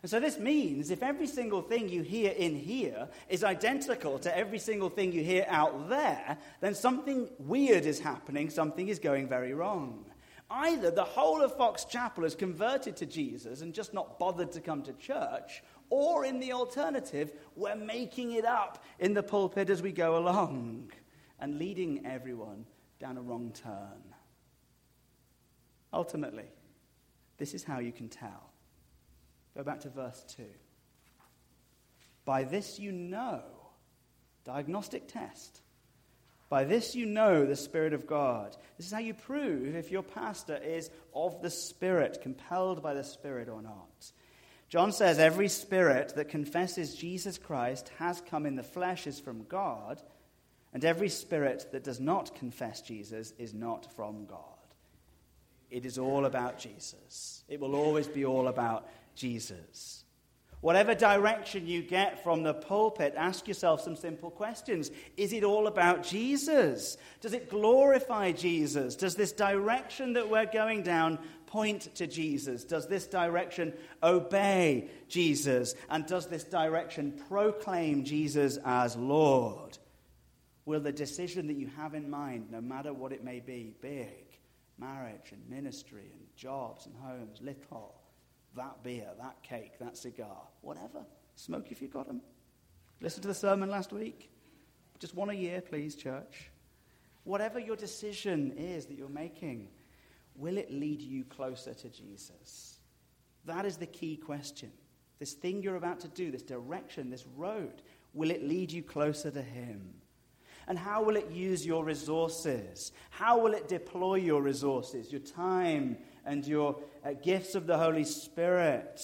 And 0.00 0.10
so 0.10 0.18
this 0.18 0.38
means 0.38 0.90
if 0.90 1.02
every 1.02 1.26
single 1.26 1.60
thing 1.60 1.90
you 1.90 2.00
hear 2.00 2.30
in 2.30 2.54
here 2.54 3.08
is 3.28 3.44
identical 3.44 4.18
to 4.20 4.34
every 4.34 4.60
single 4.60 4.88
thing 4.88 5.12
you 5.12 5.22
hear 5.22 5.44
out 5.46 5.90
there, 5.90 6.38
then 6.62 6.74
something 6.74 7.28
weird 7.38 7.84
is 7.84 8.00
happening, 8.00 8.48
something 8.48 8.88
is 8.88 8.98
going 8.98 9.28
very 9.28 9.52
wrong. 9.52 10.06
Either 10.50 10.90
the 10.90 11.04
whole 11.04 11.42
of 11.42 11.54
Fox 11.56 11.84
Chapel 11.84 12.24
is 12.24 12.34
converted 12.34 12.96
to 12.96 13.06
Jesus 13.06 13.60
and 13.60 13.74
just 13.74 13.92
not 13.92 14.18
bothered 14.18 14.50
to 14.52 14.60
come 14.60 14.82
to 14.82 14.94
church, 14.94 15.62
or 15.90 16.24
in 16.24 16.40
the 16.40 16.52
alternative, 16.52 17.32
we're 17.54 17.76
making 17.76 18.32
it 18.32 18.44
up 18.44 18.82
in 18.98 19.14
the 19.14 19.22
pulpit 19.22 19.68
as 19.68 19.82
we 19.82 19.92
go 19.92 20.16
along 20.16 20.90
and 21.38 21.58
leading 21.58 22.04
everyone 22.06 22.64
down 22.98 23.18
a 23.18 23.22
wrong 23.22 23.52
turn. 23.52 24.14
Ultimately, 25.92 26.48
this 27.36 27.54
is 27.54 27.64
how 27.64 27.78
you 27.78 27.92
can 27.92 28.08
tell. 28.08 28.50
Go 29.56 29.62
back 29.62 29.80
to 29.80 29.88
verse 29.88 30.24
2. 30.36 30.44
By 32.24 32.44
this 32.44 32.78
you 32.78 32.92
know, 32.92 33.42
diagnostic 34.44 35.08
test. 35.08 35.60
By 36.48 36.64
this 36.64 36.94
you 36.94 37.04
know 37.04 37.44
the 37.44 37.56
Spirit 37.56 37.92
of 37.92 38.06
God. 38.06 38.56
This 38.76 38.86
is 38.86 38.92
how 38.92 39.00
you 39.00 39.14
prove 39.14 39.74
if 39.74 39.90
your 39.90 40.02
pastor 40.02 40.56
is 40.56 40.90
of 41.14 41.42
the 41.42 41.50
Spirit, 41.50 42.20
compelled 42.22 42.82
by 42.82 42.94
the 42.94 43.04
Spirit 43.04 43.48
or 43.48 43.60
not. 43.60 44.12
John 44.68 44.92
says 44.92 45.18
every 45.18 45.48
spirit 45.48 46.14
that 46.16 46.28
confesses 46.28 46.94
Jesus 46.94 47.38
Christ 47.38 47.90
has 47.98 48.20
come 48.28 48.44
in 48.44 48.54
the 48.54 48.62
flesh 48.62 49.06
is 49.06 49.18
from 49.18 49.44
God, 49.44 50.02
and 50.74 50.84
every 50.84 51.08
spirit 51.08 51.68
that 51.72 51.84
does 51.84 52.00
not 52.00 52.34
confess 52.34 52.82
Jesus 52.82 53.32
is 53.38 53.54
not 53.54 53.90
from 53.96 54.26
God. 54.26 54.42
It 55.70 55.86
is 55.86 55.98
all 55.98 56.26
about 56.26 56.58
Jesus. 56.58 57.44
It 57.48 57.60
will 57.60 57.74
always 57.74 58.08
be 58.08 58.26
all 58.26 58.48
about 58.48 58.86
Jesus. 59.14 60.04
Whatever 60.60 60.94
direction 60.94 61.68
you 61.68 61.82
get 61.82 62.24
from 62.24 62.42
the 62.42 62.54
pulpit, 62.54 63.14
ask 63.16 63.46
yourself 63.46 63.80
some 63.80 63.94
simple 63.94 64.30
questions. 64.30 64.90
Is 65.16 65.32
it 65.32 65.44
all 65.44 65.68
about 65.68 66.02
Jesus? 66.02 66.96
Does 67.20 67.32
it 67.32 67.48
glorify 67.48 68.32
Jesus? 68.32 68.96
Does 68.96 69.14
this 69.14 69.30
direction 69.30 70.14
that 70.14 70.28
we're 70.28 70.46
going 70.46 70.82
down 70.82 71.20
point 71.46 71.94
to 71.94 72.08
Jesus? 72.08 72.64
Does 72.64 72.88
this 72.88 73.06
direction 73.06 73.72
obey 74.02 74.90
Jesus? 75.08 75.74
And 75.90 76.06
does 76.06 76.26
this 76.26 76.42
direction 76.44 77.20
proclaim 77.28 78.02
Jesus 78.02 78.58
as 78.64 78.96
Lord? 78.96 79.78
Will 80.64 80.80
the 80.80 80.92
decision 80.92 81.46
that 81.46 81.56
you 81.56 81.68
have 81.76 81.94
in 81.94 82.10
mind, 82.10 82.50
no 82.50 82.60
matter 82.60 82.92
what 82.92 83.12
it 83.12 83.22
may 83.22 83.38
be, 83.38 83.74
big, 83.80 84.38
marriage 84.76 85.30
and 85.30 85.48
ministry 85.48 86.10
and 86.12 86.22
jobs 86.36 86.86
and 86.86 86.96
homes, 86.96 87.38
little, 87.40 87.94
that 88.56 88.82
beer, 88.82 89.08
that 89.20 89.42
cake, 89.42 89.78
that 89.78 89.96
cigar, 89.96 90.42
whatever, 90.60 91.04
smoke 91.36 91.70
if 91.70 91.80
you've 91.80 91.92
got 91.92 92.06
them. 92.06 92.20
Listen 93.00 93.22
to 93.22 93.28
the 93.28 93.34
sermon 93.34 93.70
last 93.70 93.92
week. 93.92 94.30
Just 94.98 95.14
one 95.14 95.30
a 95.30 95.34
year, 95.34 95.60
please, 95.60 95.94
church. 95.94 96.50
Whatever 97.24 97.58
your 97.58 97.76
decision 97.76 98.52
is 98.56 98.86
that 98.86 98.98
you're 98.98 99.08
making, 99.08 99.68
will 100.34 100.58
it 100.58 100.72
lead 100.72 101.00
you 101.00 101.24
closer 101.24 101.74
to 101.74 101.88
Jesus? 101.88 102.78
That 103.44 103.64
is 103.64 103.76
the 103.76 103.86
key 103.86 104.16
question. 104.16 104.72
This 105.18 105.32
thing 105.32 105.62
you're 105.62 105.76
about 105.76 106.00
to 106.00 106.08
do, 106.08 106.30
this 106.30 106.42
direction, 106.42 107.10
this 107.10 107.26
road, 107.36 107.82
will 108.14 108.30
it 108.30 108.42
lead 108.42 108.72
you 108.72 108.82
closer 108.82 109.30
to 109.30 109.42
Him? 109.42 109.94
And 110.68 110.78
how 110.78 111.02
will 111.02 111.16
it 111.16 111.30
use 111.30 111.64
your 111.64 111.84
resources? 111.84 112.92
How 113.10 113.38
will 113.38 113.54
it 113.54 113.68
deploy 113.68 114.16
your 114.16 114.42
resources, 114.42 115.10
your 115.10 115.22
time 115.22 115.96
and 116.26 116.46
your 116.46 116.76
uh, 117.04 117.12
gifts 117.12 117.54
of 117.54 117.66
the 117.66 117.78
Holy 117.78 118.04
Spirit 118.04 119.00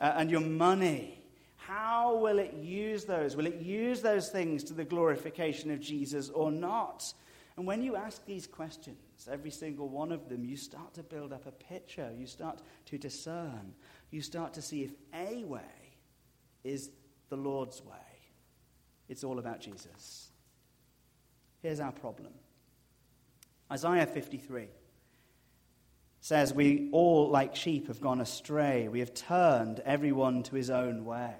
uh, 0.00 0.12
and 0.16 0.30
your 0.30 0.40
money? 0.40 1.22
How 1.56 2.16
will 2.16 2.38
it 2.38 2.54
use 2.54 3.04
those? 3.04 3.36
Will 3.36 3.46
it 3.46 3.60
use 3.60 4.02
those 4.02 4.28
things 4.28 4.64
to 4.64 4.74
the 4.74 4.84
glorification 4.84 5.70
of 5.70 5.80
Jesus 5.80 6.28
or 6.28 6.50
not? 6.50 7.12
And 7.56 7.66
when 7.66 7.82
you 7.82 7.96
ask 7.96 8.24
these 8.24 8.46
questions, 8.46 8.96
every 9.30 9.50
single 9.50 9.88
one 9.88 10.10
of 10.10 10.28
them, 10.28 10.44
you 10.44 10.56
start 10.56 10.94
to 10.94 11.02
build 11.02 11.32
up 11.32 11.46
a 11.46 11.52
picture. 11.52 12.10
You 12.16 12.26
start 12.26 12.60
to 12.86 12.98
discern. 12.98 13.74
You 14.10 14.22
start 14.22 14.54
to 14.54 14.62
see 14.62 14.82
if 14.82 14.92
a 15.14 15.44
way 15.44 15.60
is 16.64 16.90
the 17.28 17.36
Lord's 17.36 17.82
way. 17.82 17.96
It's 19.08 19.24
all 19.24 19.38
about 19.38 19.60
Jesus. 19.60 20.30
Here's 21.60 21.80
our 21.80 21.92
problem 21.92 22.32
Isaiah 23.70 24.06
53 24.06 24.68
says, 26.22 26.54
We 26.54 26.88
all, 26.92 27.28
like 27.28 27.54
sheep, 27.54 27.88
have 27.88 28.00
gone 28.00 28.20
astray. 28.20 28.88
We 28.88 29.00
have 29.00 29.12
turned 29.12 29.80
everyone 29.80 30.44
to 30.44 30.54
his 30.54 30.70
own 30.70 31.04
way. 31.04 31.34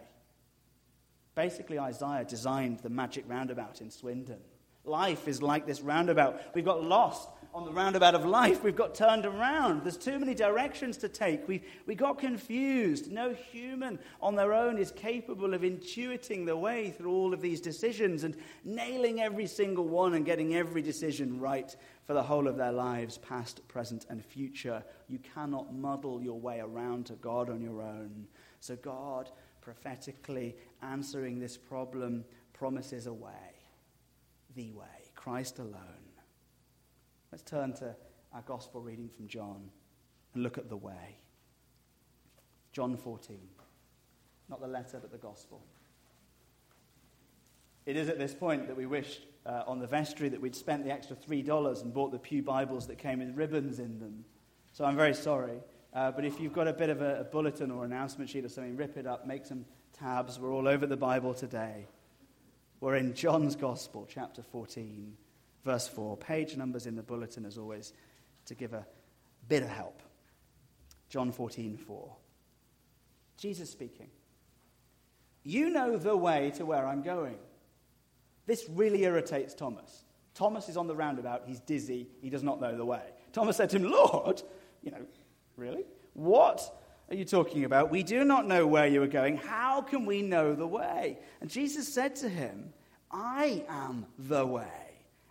Basically, 1.34 1.78
Isaiah 1.78 2.24
designed 2.24 2.80
the 2.80 2.90
magic 2.90 3.24
roundabout 3.26 3.80
in 3.80 3.90
Swindon. 3.90 4.40
Life 4.84 5.28
is 5.28 5.40
like 5.40 5.66
this 5.66 5.80
roundabout. 5.80 6.40
We've 6.54 6.64
got 6.64 6.82
lost 6.82 7.28
on 7.54 7.64
the 7.66 7.72
roundabout 7.72 8.14
of 8.14 8.24
life. 8.24 8.64
We've 8.64 8.74
got 8.74 8.94
turned 8.94 9.26
around. 9.26 9.84
There's 9.84 9.96
too 9.98 10.18
many 10.18 10.34
directions 10.34 10.96
to 10.98 11.08
take. 11.08 11.46
We, 11.46 11.62
we 11.86 11.94
got 11.94 12.18
confused. 12.18 13.12
No 13.12 13.34
human 13.34 13.98
on 14.20 14.34
their 14.34 14.54
own 14.54 14.78
is 14.78 14.90
capable 14.90 15.52
of 15.52 15.60
intuiting 15.60 16.46
the 16.46 16.56
way 16.56 16.90
through 16.90 17.12
all 17.12 17.34
of 17.34 17.42
these 17.42 17.60
decisions 17.60 18.24
and 18.24 18.36
nailing 18.64 19.20
every 19.20 19.46
single 19.46 19.86
one 19.86 20.14
and 20.14 20.24
getting 20.24 20.54
every 20.56 20.82
decision 20.82 21.38
right 21.38 21.76
for 22.06 22.14
the 22.14 22.22
whole 22.22 22.48
of 22.48 22.56
their 22.56 22.72
lives, 22.72 23.18
past, 23.18 23.66
present, 23.68 24.06
and 24.08 24.24
future. 24.24 24.82
You 25.08 25.18
cannot 25.34 25.74
muddle 25.74 26.22
your 26.22 26.40
way 26.40 26.60
around 26.60 27.06
to 27.06 27.12
God 27.14 27.50
on 27.50 27.60
your 27.60 27.82
own. 27.82 28.26
So, 28.60 28.76
God, 28.76 29.30
prophetically 29.60 30.56
answering 30.82 31.38
this 31.38 31.56
problem, 31.56 32.24
promises 32.52 33.06
a 33.06 33.12
way 33.12 33.51
the 34.54 34.72
way, 34.72 35.10
Christ 35.14 35.58
alone. 35.58 36.12
Let's 37.30 37.42
turn 37.42 37.72
to 37.74 37.94
our 38.34 38.42
gospel 38.42 38.80
reading 38.80 39.08
from 39.08 39.26
John 39.26 39.70
and 40.34 40.42
look 40.42 40.58
at 40.58 40.68
the 40.68 40.76
way. 40.76 41.18
John 42.72 42.96
14. 42.96 43.38
Not 44.48 44.60
the 44.60 44.68
letter, 44.68 44.98
but 45.00 45.12
the 45.12 45.18
gospel. 45.18 45.62
It 47.86 47.96
is 47.96 48.08
at 48.08 48.18
this 48.18 48.34
point 48.34 48.68
that 48.68 48.76
we 48.76 48.86
wish 48.86 49.20
uh, 49.44 49.64
on 49.66 49.80
the 49.80 49.86
vestry 49.86 50.28
that 50.28 50.40
we'd 50.40 50.54
spent 50.54 50.84
the 50.84 50.92
extra 50.92 51.16
$3 51.16 51.82
and 51.82 51.92
bought 51.92 52.12
the 52.12 52.18
Pew 52.18 52.42
Bibles 52.42 52.86
that 52.86 52.98
came 52.98 53.18
with 53.18 53.36
ribbons 53.36 53.78
in 53.78 53.98
them. 53.98 54.24
So 54.72 54.84
I'm 54.84 54.96
very 54.96 55.14
sorry. 55.14 55.58
Uh, 55.92 56.10
but 56.10 56.24
if 56.24 56.40
you've 56.40 56.52
got 56.52 56.68
a 56.68 56.72
bit 56.72 56.90
of 56.90 57.02
a, 57.02 57.20
a 57.20 57.24
bulletin 57.24 57.70
or 57.70 57.84
announcement 57.84 58.30
sheet 58.30 58.44
or 58.44 58.48
something, 58.48 58.76
rip 58.76 58.96
it 58.96 59.06
up, 59.06 59.26
make 59.26 59.44
some 59.44 59.64
tabs. 59.92 60.38
We're 60.38 60.52
all 60.52 60.68
over 60.68 60.86
the 60.86 60.96
Bible 60.96 61.34
today. 61.34 61.86
We're 62.82 62.96
in 62.96 63.14
John's 63.14 63.54
Gospel, 63.54 64.08
chapter 64.12 64.42
14, 64.42 65.16
verse 65.64 65.86
4. 65.86 66.16
Page 66.16 66.56
numbers 66.56 66.84
in 66.84 66.96
the 66.96 67.02
bulletin, 67.04 67.46
as 67.46 67.56
always, 67.56 67.92
to 68.46 68.56
give 68.56 68.72
a 68.72 68.84
bit 69.46 69.62
of 69.62 69.68
help. 69.68 70.02
John 71.08 71.30
14, 71.30 71.76
4. 71.76 72.16
Jesus 73.36 73.70
speaking. 73.70 74.08
You 75.44 75.70
know 75.70 75.96
the 75.96 76.16
way 76.16 76.50
to 76.56 76.66
where 76.66 76.84
I'm 76.84 77.02
going. 77.02 77.36
This 78.46 78.64
really 78.68 79.04
irritates 79.04 79.54
Thomas. 79.54 80.02
Thomas 80.34 80.68
is 80.68 80.76
on 80.76 80.88
the 80.88 80.96
roundabout. 80.96 81.44
He's 81.46 81.60
dizzy. 81.60 82.08
He 82.20 82.30
does 82.30 82.42
not 82.42 82.60
know 82.60 82.76
the 82.76 82.84
way. 82.84 83.04
Thomas 83.32 83.58
said 83.58 83.70
to 83.70 83.76
him, 83.76 83.92
Lord, 83.92 84.42
you 84.82 84.90
know, 84.90 85.06
really? 85.56 85.84
What 86.14 86.81
are 87.12 87.16
you 87.16 87.24
talking 87.26 87.64
about? 87.64 87.90
We 87.90 88.02
do 88.02 88.24
not 88.24 88.46
know 88.46 88.66
where 88.66 88.86
you 88.86 89.02
are 89.02 89.06
going. 89.06 89.36
How 89.36 89.82
can 89.82 90.06
we 90.06 90.22
know 90.22 90.54
the 90.54 90.66
way? 90.66 91.18
And 91.42 91.50
Jesus 91.50 91.92
said 91.92 92.16
to 92.16 92.28
him, 92.28 92.72
I 93.10 93.66
am 93.68 94.06
the 94.18 94.46
way 94.46 94.64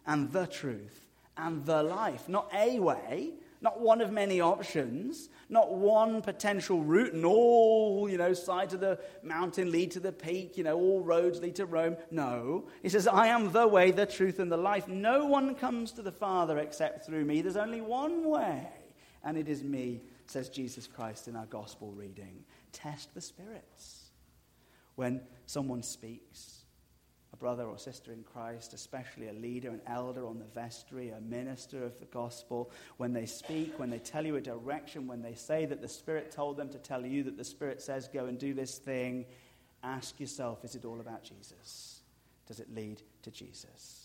and 0.05 0.31
the 0.31 0.45
truth 0.45 1.07
and 1.35 1.65
the 1.65 1.81
life. 1.81 2.29
Not 2.29 2.51
a 2.53 2.79
way, 2.79 3.31
not 3.61 3.81
one 3.81 3.99
of 3.99 4.11
many 4.11 4.41
options, 4.41 5.29
not 5.49 5.73
one 5.73 6.21
potential 6.21 6.83
route, 6.83 7.13
and 7.13 7.25
all, 7.25 8.07
you 8.07 8.19
know, 8.19 8.33
sides 8.33 8.75
of 8.75 8.79
the 8.79 8.99
mountain 9.23 9.71
lead 9.71 9.89
to 9.91 9.99
the 9.99 10.11
peak, 10.11 10.57
you 10.57 10.63
know, 10.63 10.77
all 10.77 11.01
roads 11.01 11.39
lead 11.39 11.55
to 11.55 11.65
Rome. 11.65 11.97
No. 12.11 12.67
He 12.83 12.89
says, 12.89 13.07
I 13.07 13.27
am 13.27 13.51
the 13.51 13.67
way, 13.67 13.89
the 13.89 14.05
truth, 14.05 14.37
and 14.37 14.51
the 14.51 14.57
life. 14.57 14.87
No 14.87 15.25
one 15.25 15.55
comes 15.55 15.93
to 15.93 16.03
the 16.03 16.11
Father 16.11 16.59
except 16.59 17.07
through 17.07 17.25
me. 17.25 17.41
There's 17.41 17.57
only 17.57 17.81
one 17.81 18.29
way, 18.29 18.67
and 19.23 19.35
it 19.35 19.47
is 19.49 19.63
me 19.63 20.01
says 20.31 20.49
Jesus 20.49 20.87
Christ 20.87 21.27
in 21.27 21.35
our 21.35 21.45
gospel 21.45 21.91
reading. 21.91 22.43
Test 22.71 23.13
the 23.13 23.21
spirits. 23.21 24.11
When 24.95 25.21
someone 25.45 25.83
speaks, 25.83 26.65
a 27.33 27.37
brother 27.37 27.65
or 27.65 27.77
sister 27.77 28.11
in 28.11 28.23
Christ, 28.23 28.73
especially 28.73 29.29
a 29.29 29.33
leader, 29.33 29.69
an 29.69 29.81
elder 29.87 30.25
on 30.25 30.39
the 30.39 30.45
vestry, 30.45 31.09
a 31.09 31.21
minister 31.21 31.83
of 31.83 31.97
the 31.99 32.05
gospel, 32.05 32.71
when 32.97 33.13
they 33.13 33.25
speak, 33.25 33.79
when 33.79 33.89
they 33.89 33.99
tell 33.99 34.25
you 34.25 34.35
a 34.35 34.41
direction, 34.41 35.07
when 35.07 35.21
they 35.21 35.35
say 35.35 35.65
that 35.65 35.81
the 35.81 35.87
Spirit 35.87 36.31
told 36.31 36.57
them 36.57 36.69
to 36.69 36.77
tell 36.77 37.05
you 37.05 37.23
that 37.23 37.37
the 37.37 37.43
Spirit 37.43 37.81
says, 37.81 38.09
go 38.11 38.25
and 38.25 38.37
do 38.37 38.53
this 38.53 38.77
thing, 38.77 39.25
ask 39.83 40.19
yourself, 40.19 40.65
is 40.65 40.75
it 40.75 40.85
all 40.85 40.99
about 40.99 41.23
Jesus? 41.23 42.01
Does 42.47 42.59
it 42.59 42.73
lead 42.73 43.01
to 43.23 43.31
Jesus? 43.31 44.00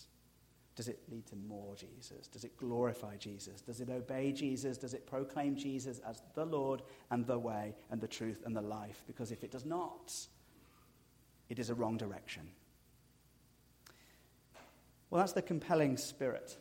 Does 0.77 0.89
it 0.89 1.01
lead 1.11 1.27
to 1.29 1.37
more 1.37 1.75
Jesus? 1.75 2.29
Does 2.29 2.45
it 2.45 2.57
glorify 2.59 3.17
Jesus? 3.17 3.63
Does 3.63 3.81
it 3.81 3.89
obey 3.91 4.31
Jesus? 4.31 4.77
Does 4.77 4.95
it 4.95 5.07
proclaim 5.07 5.57
Jesus 5.57 6.01
as 6.07 6.23
the 6.35 6.45
Lord 6.45 6.83
and 7.11 7.27
the 7.27 7.39
way 7.39 7.75
and 7.91 8.01
the 8.01 8.07
truth 8.07 8.43
and 8.45 8.55
the 8.55 8.61
life? 8.61 9.03
Because 9.07 9.33
if 9.33 9.43
it 9.43 9.51
does 9.51 9.65
not, 9.65 10.13
it 11.49 11.59
is 11.59 11.71
a 11.71 11.75
wrong 11.75 11.97
direction. 11.97 12.43
Well, 15.09 15.21
that's 15.21 15.33
the 15.33 15.43
compelling 15.43 15.97
spirit 15.97 16.57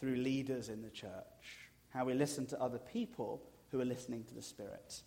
through 0.00 0.16
leaders 0.16 0.68
in 0.68 0.82
the 0.82 0.90
church, 0.90 1.68
how 1.90 2.06
we 2.06 2.14
listen 2.14 2.46
to 2.46 2.60
other 2.60 2.78
people 2.78 3.42
who 3.70 3.80
are 3.80 3.84
listening 3.84 4.24
to 4.24 4.34
the 4.34 4.42
Spirit. 4.42 5.02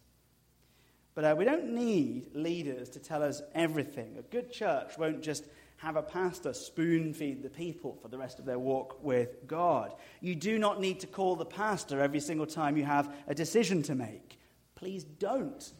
But 1.16 1.26
uh, 1.26 1.36
we 1.38 1.46
don't 1.46 1.74
need 1.74 2.30
leaders 2.34 2.90
to 2.90 3.00
tell 3.00 3.22
us 3.22 3.42
everything. 3.54 4.16
A 4.18 4.22
good 4.22 4.52
church 4.52 4.98
won't 4.98 5.22
just 5.22 5.46
have 5.78 5.96
a 5.96 6.02
pastor 6.02 6.54
spoon 6.54 7.14
feed 7.14 7.44
the 7.44 7.50
people 7.50 7.98
for 8.02 8.08
the 8.08 8.18
rest 8.18 8.40
of 8.40 8.46
their 8.46 8.60
walk 8.60 9.04
with 9.04 9.48
God. 9.48 9.94
You 10.22 10.36
do 10.36 10.58
not 10.58 10.80
need 10.80 11.00
to 11.02 11.08
call 11.08 11.36
the 11.36 11.46
pastor 11.46 12.02
every 12.02 12.20
single 12.20 12.46
time 12.46 12.78
you 12.78 12.86
have 12.86 13.14
a 13.28 13.36
decision 13.36 13.84
to 13.84 13.96
make. 13.96 14.40
Please 14.76 15.04
don't 15.04 15.72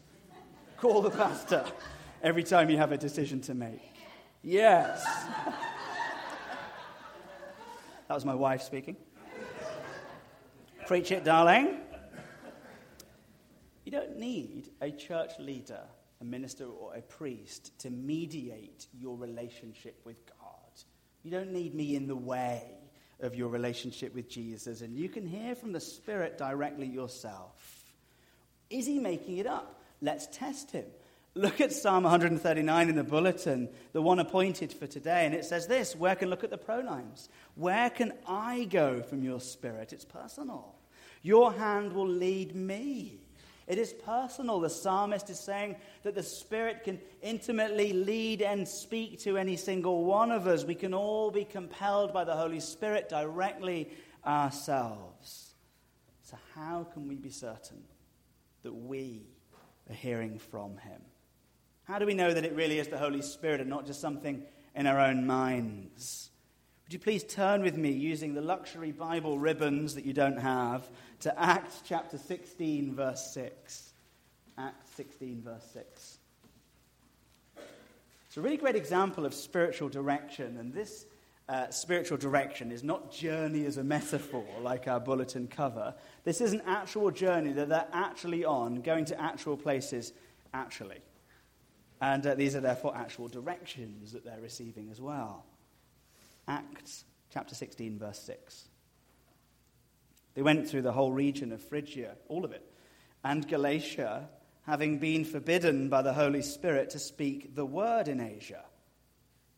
call 0.76 1.00
the 1.00 1.10
pastor 1.10 1.64
every 2.22 2.42
time 2.42 2.68
you 2.70 2.76
have 2.76 2.92
a 2.92 2.98
decision 2.98 3.40
to 3.42 3.54
make. 3.54 3.94
Yes. 4.42 5.04
that 8.08 8.14
was 8.14 8.24
my 8.24 8.34
wife 8.34 8.62
speaking. 8.62 8.96
Preach 10.86 11.10
it, 11.12 11.24
darling. 11.24 11.78
You 13.84 13.92
don't 13.92 14.18
need 14.18 14.70
a 14.82 14.90
church 14.90 15.32
leader 15.38 15.80
a 16.24 16.30
minister 16.30 16.64
or 16.64 16.94
a 16.94 17.02
priest 17.02 17.78
to 17.80 17.90
mediate 17.90 18.86
your 18.98 19.16
relationship 19.16 20.00
with 20.04 20.24
God. 20.26 20.48
You 21.22 21.30
don't 21.30 21.52
need 21.52 21.74
me 21.74 21.96
in 21.96 22.06
the 22.06 22.16
way 22.16 22.62
of 23.20 23.34
your 23.34 23.48
relationship 23.48 24.14
with 24.14 24.28
Jesus, 24.28 24.80
and 24.80 24.96
you 24.96 25.08
can 25.08 25.26
hear 25.26 25.54
from 25.54 25.72
the 25.72 25.80
Spirit 25.80 26.38
directly 26.38 26.86
yourself. 26.86 27.84
Is 28.70 28.86
he 28.86 28.98
making 28.98 29.38
it 29.38 29.46
up? 29.46 29.80
Let's 30.00 30.26
test 30.26 30.70
him. 30.72 30.86
Look 31.34 31.60
at 31.60 31.72
Psalm 31.72 32.04
139 32.04 32.88
in 32.88 32.96
the 32.96 33.02
bulletin, 33.02 33.68
the 33.92 34.02
one 34.02 34.18
appointed 34.18 34.72
for 34.72 34.86
today, 34.86 35.26
and 35.26 35.34
it 35.34 35.44
says 35.44 35.66
this 35.66 35.96
Where 35.96 36.14
can 36.14 36.30
look 36.30 36.44
at 36.44 36.50
the 36.50 36.58
pronouns? 36.58 37.28
Where 37.54 37.90
can 37.90 38.12
I 38.26 38.64
go 38.64 39.02
from 39.02 39.22
your 39.24 39.40
spirit? 39.40 39.92
It's 39.92 40.04
personal. 40.04 40.74
Your 41.22 41.52
hand 41.52 41.92
will 41.92 42.08
lead 42.08 42.54
me. 42.54 43.23
It 43.66 43.78
is 43.78 43.92
personal. 43.92 44.60
The 44.60 44.68
psalmist 44.68 45.30
is 45.30 45.40
saying 45.40 45.76
that 46.02 46.14
the 46.14 46.22
Spirit 46.22 46.84
can 46.84 47.00
intimately 47.22 47.92
lead 47.92 48.42
and 48.42 48.68
speak 48.68 49.20
to 49.20 49.38
any 49.38 49.56
single 49.56 50.04
one 50.04 50.30
of 50.30 50.46
us. 50.46 50.64
We 50.64 50.74
can 50.74 50.92
all 50.92 51.30
be 51.30 51.44
compelled 51.44 52.12
by 52.12 52.24
the 52.24 52.36
Holy 52.36 52.60
Spirit 52.60 53.08
directly 53.08 53.90
ourselves. 54.26 55.54
So, 56.22 56.36
how 56.54 56.86
can 56.92 57.08
we 57.08 57.16
be 57.16 57.30
certain 57.30 57.82
that 58.62 58.74
we 58.74 59.26
are 59.88 59.94
hearing 59.94 60.38
from 60.38 60.76
Him? 60.78 61.00
How 61.84 61.98
do 61.98 62.06
we 62.06 62.14
know 62.14 62.32
that 62.32 62.44
it 62.44 62.54
really 62.54 62.78
is 62.78 62.88
the 62.88 62.98
Holy 62.98 63.22
Spirit 63.22 63.60
and 63.60 63.70
not 63.70 63.86
just 63.86 64.00
something 64.00 64.42
in 64.74 64.86
our 64.86 65.00
own 65.00 65.26
minds? 65.26 66.30
Would 66.84 66.92
you 66.92 66.98
please 66.98 67.24
turn 67.24 67.62
with 67.62 67.78
me 67.78 67.90
using 67.90 68.34
the 68.34 68.42
luxury 68.42 68.92
Bible 68.92 69.38
ribbons 69.38 69.94
that 69.94 70.04
you 70.04 70.12
don't 70.12 70.36
have 70.36 70.86
to 71.20 71.40
Acts 71.40 71.82
chapter 71.86 72.18
16, 72.18 72.94
verse 72.94 73.32
6. 73.32 73.94
Acts 74.58 74.90
16, 74.90 75.42
verse 75.42 75.64
6. 75.72 76.18
It's 78.26 78.36
a 78.36 78.40
really 78.42 78.58
great 78.58 78.76
example 78.76 79.24
of 79.24 79.32
spiritual 79.32 79.88
direction, 79.88 80.58
and 80.58 80.74
this 80.74 81.06
uh, 81.48 81.70
spiritual 81.70 82.18
direction 82.18 82.70
is 82.70 82.84
not 82.84 83.10
journey 83.10 83.64
as 83.64 83.78
a 83.78 83.84
metaphor 83.84 84.44
like 84.60 84.86
our 84.86 85.00
bulletin 85.00 85.48
cover. 85.48 85.94
This 86.24 86.42
is 86.42 86.52
an 86.52 86.60
actual 86.66 87.10
journey 87.10 87.52
that 87.52 87.70
they're 87.70 87.88
actually 87.94 88.44
on, 88.44 88.82
going 88.82 89.06
to 89.06 89.18
actual 89.18 89.56
places 89.56 90.12
actually. 90.52 91.00
And 92.02 92.26
uh, 92.26 92.34
these 92.34 92.54
are 92.54 92.60
therefore 92.60 92.94
actual 92.94 93.28
directions 93.28 94.12
that 94.12 94.22
they're 94.22 94.40
receiving 94.40 94.90
as 94.90 95.00
well. 95.00 95.46
Acts 96.46 97.04
chapter 97.30 97.54
16, 97.54 97.98
verse 97.98 98.18
6. 98.20 98.68
They 100.34 100.42
went 100.42 100.68
through 100.68 100.82
the 100.82 100.92
whole 100.92 101.12
region 101.12 101.52
of 101.52 101.62
Phrygia, 101.62 102.16
all 102.28 102.44
of 102.44 102.52
it, 102.52 102.64
and 103.22 103.46
Galatia, 103.46 104.28
having 104.66 104.98
been 104.98 105.24
forbidden 105.24 105.88
by 105.88 106.02
the 106.02 106.12
Holy 106.12 106.42
Spirit 106.42 106.90
to 106.90 106.98
speak 106.98 107.54
the 107.54 107.66
word 107.66 108.08
in 108.08 108.20
Asia. 108.20 108.64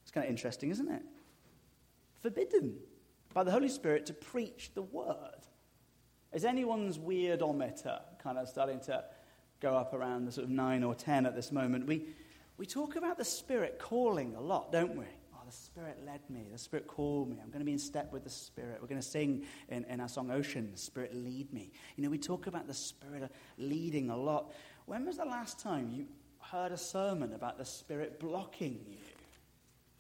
It's 0.03 0.11
kind 0.11 0.25
of 0.25 0.31
interesting, 0.31 0.71
isn't 0.71 0.91
it? 0.91 1.03
Forbidden 2.23 2.77
by 3.33 3.45
the 3.45 3.51
Holy 3.51 3.69
Spirit 3.69 4.07
to 4.07 4.15
preach 4.15 4.71
the 4.75 4.83
word. 4.83 5.47
Is 6.33 6.45
anyone's 6.45 6.99
weirdometer 6.99 8.01
kind 8.23 8.39
of 8.39 8.49
starting 8.49 8.81
to 8.81 9.05
go 9.61 9.75
up 9.75 9.95
around 9.95 10.27
the 10.27 10.33
sort 10.33 10.45
of 10.45 10.51
nine 10.51 10.83
or 10.83 10.95
ten 10.95 11.25
at 11.25 11.35
this 11.35 11.51
moment? 11.51 11.87
We, 11.87 12.05
we 12.57 12.67
talk 12.67 12.97
about 12.97 13.17
the 13.17 13.25
Spirit 13.25 13.79
calling 13.79 14.35
a 14.35 14.41
lot, 14.41 14.73
don't 14.73 14.97
we? 14.97 15.07
The 15.47 15.53
Spirit 15.53 15.99
led 16.05 16.29
me. 16.29 16.49
The 16.51 16.59
Spirit 16.59 16.89
called 16.89 17.31
me. 17.31 17.39
I'm 17.41 17.51
going 17.51 17.61
to 17.61 17.65
be 17.65 17.73
in 17.73 17.79
step 17.79 18.13
with 18.13 18.25
the 18.25 18.31
Spirit. 18.31 18.79
We're 18.81 18.89
going 18.89 19.01
to 19.01 19.07
sing 19.07 19.45
in, 19.69 19.85
in 19.85 20.01
our 20.01 20.09
song 20.09 20.33
Ocean, 20.33 20.71
The 20.73 20.79
Spirit 20.79 21.15
Lead 21.15 21.53
Me. 21.53 21.71
You 21.95 22.03
know, 22.03 22.11
we 22.11 22.19
talk 22.19 22.49
about 22.49 22.67
the 22.67 22.75
Spirit 22.75 23.31
leading 23.57 24.11
a 24.11 24.17
lot. 24.17 24.53
When 24.87 25.07
was 25.07 25.19
the 25.19 25.25
last 25.25 25.61
time 25.61 25.93
you 25.93 26.07
heard 26.41 26.73
a 26.73 26.77
sermon 26.77 27.33
about 27.33 27.59
the 27.59 27.65
Spirit 27.65 28.19
blocking 28.19 28.81
you? 28.89 28.99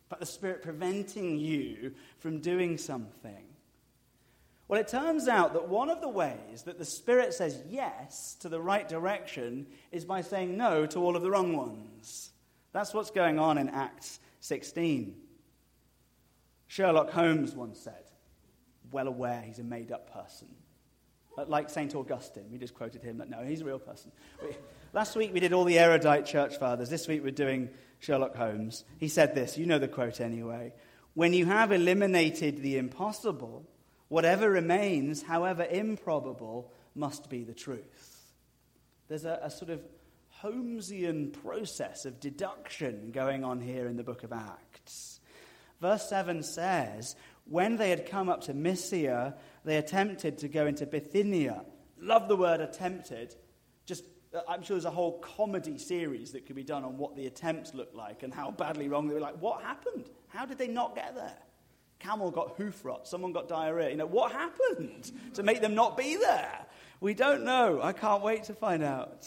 About 0.09 0.19
the 0.19 0.26
Spirit 0.26 0.62
preventing 0.62 1.38
you 1.38 1.93
from 2.19 2.41
doing 2.41 2.76
something? 2.76 3.45
Well, 4.67 4.81
it 4.81 4.88
turns 4.88 5.29
out 5.29 5.53
that 5.53 5.69
one 5.69 5.91
of 5.91 6.00
the 6.00 6.09
ways 6.09 6.65
that 6.65 6.79
the 6.79 6.85
Spirit 6.85 7.35
says 7.35 7.62
yes 7.69 8.37
to 8.41 8.49
the 8.49 8.61
right 8.61 8.88
direction 8.88 9.69
is 9.93 10.05
by 10.05 10.23
saying 10.23 10.57
no 10.57 10.87
to 10.87 10.99
all 10.99 11.15
of 11.15 11.23
the 11.23 11.31
wrong 11.31 11.57
ones. 11.57 12.31
That's 12.73 12.93
what's 12.93 13.12
going 13.12 13.38
on 13.38 13.59
in 13.59 13.69
Acts 13.69 14.19
16. 14.41 15.23
Sherlock 16.66 17.11
Holmes 17.11 17.54
once 17.54 17.78
said, 17.78 18.04
well 18.90 19.08
aware 19.08 19.42
he's 19.42 19.58
a 19.58 19.64
made 19.64 19.92
up 19.92 20.12
person. 20.12 20.49
Like 21.49 21.68
St. 21.68 21.94
Augustine, 21.94 22.46
we 22.50 22.56
just 22.56 22.75
quoted 22.75 23.02
him 23.02 23.18
that 23.18 23.28
no, 23.28 23.44
he's 23.44 23.61
a 23.61 23.64
real 23.64 23.78
person. 23.78 24.11
We, 24.42 24.56
last 24.94 25.16
week 25.16 25.35
we 25.35 25.40
did 25.40 25.52
all 25.52 25.64
the 25.64 25.78
erudite 25.78 26.25
church 26.25 26.56
fathers. 26.58 26.88
This 26.88 27.06
week 27.06 27.23
we're 27.23 27.30
doing 27.30 27.68
Sherlock 27.99 28.35
Holmes. 28.35 28.85
He 28.99 29.08
said 29.08 29.35
this, 29.35 29.58
you 29.58 29.66
know 29.66 29.78
the 29.78 29.88
quote 29.88 30.20
anyway. 30.20 30.73
When 31.12 31.35
you 31.35 31.46
have 31.46 31.73
eliminated 31.73 32.62
the 32.62 32.78
impossible, 32.78 33.68
whatever 34.08 34.50
remains, 34.50 35.23
however 35.23 35.64
improbable, 35.64 36.73
must 36.94 37.28
be 37.28 37.44
the 37.44 37.54
truth. 37.54 38.32
There's 39.08 39.25
a, 39.25 39.38
a 39.42 39.50
sort 39.50 39.70
of 39.70 39.82
Holmesian 40.42 41.32
process 41.32 42.04
of 42.04 42.20
deduction 42.20 43.11
going 43.12 43.44
on 43.44 43.61
here 43.61 43.87
in 43.87 43.96
the 43.96 44.02
book 44.02 44.23
of 44.23 44.32
Acts. 44.32 45.15
Verse 45.80 46.09
7 46.09 46.42
says, 46.42 47.16
When 47.45 47.76
they 47.76 47.90
had 47.90 48.09
come 48.09 48.28
up 48.28 48.42
to 48.42 48.54
Mysia, 48.54 49.35
they 49.64 49.76
attempted 49.76 50.38
to 50.38 50.49
go 50.49 50.66
into 50.66 50.87
Bithynia. 50.87 51.64
Love 52.00 52.28
the 52.28 52.37
word 52.37 52.61
attempted. 52.61 53.35
Just, 53.85 54.04
uh, 54.35 54.40
I'm 54.49 54.62
sure 54.62 54.76
there's 54.76 54.85
a 54.85 54.90
whole 54.90 55.18
comedy 55.18 55.78
series 55.78 56.33
that 56.33 56.47
could 56.47 56.56
be 56.56 56.64
done 56.64 56.85
on 56.85 56.99
what 56.99 57.16
the 57.16 57.26
attempts 57.26 57.75
looked 57.75 57.95
like 57.95 58.23
and 58.23 58.33
how 58.33 58.50
badly 58.50 58.88
wrong 58.88 59.09
they 59.09 59.14
were. 59.14 59.21
Like, 59.21 59.40
what 59.40 59.62
happened? 59.62 60.11
How 60.28 60.47
did 60.47 60.59
they 60.59 60.68
not 60.68 60.95
get 60.95 61.14
there? 61.14 61.38
Camel 61.99 62.30
got 62.30 62.56
hoof 62.56 62.85
rot. 62.85 63.09
Someone 63.09 63.33
got 63.33 63.49
diarrhea. 63.49 63.90
You 63.90 63.97
know, 63.97 64.06
what 64.06 64.33
happened 64.33 65.11
to 65.35 65.42
make 65.42 65.61
them 65.61 65.75
not 65.75 65.97
be 65.97 66.16
there? 66.16 66.66
We 67.00 67.14
don't 67.14 67.45
know. 67.45 67.80
I 67.83 67.92
can't 67.92 68.23
wait 68.23 68.45
to 68.45 68.54
find 68.54 68.83
out. 68.83 69.26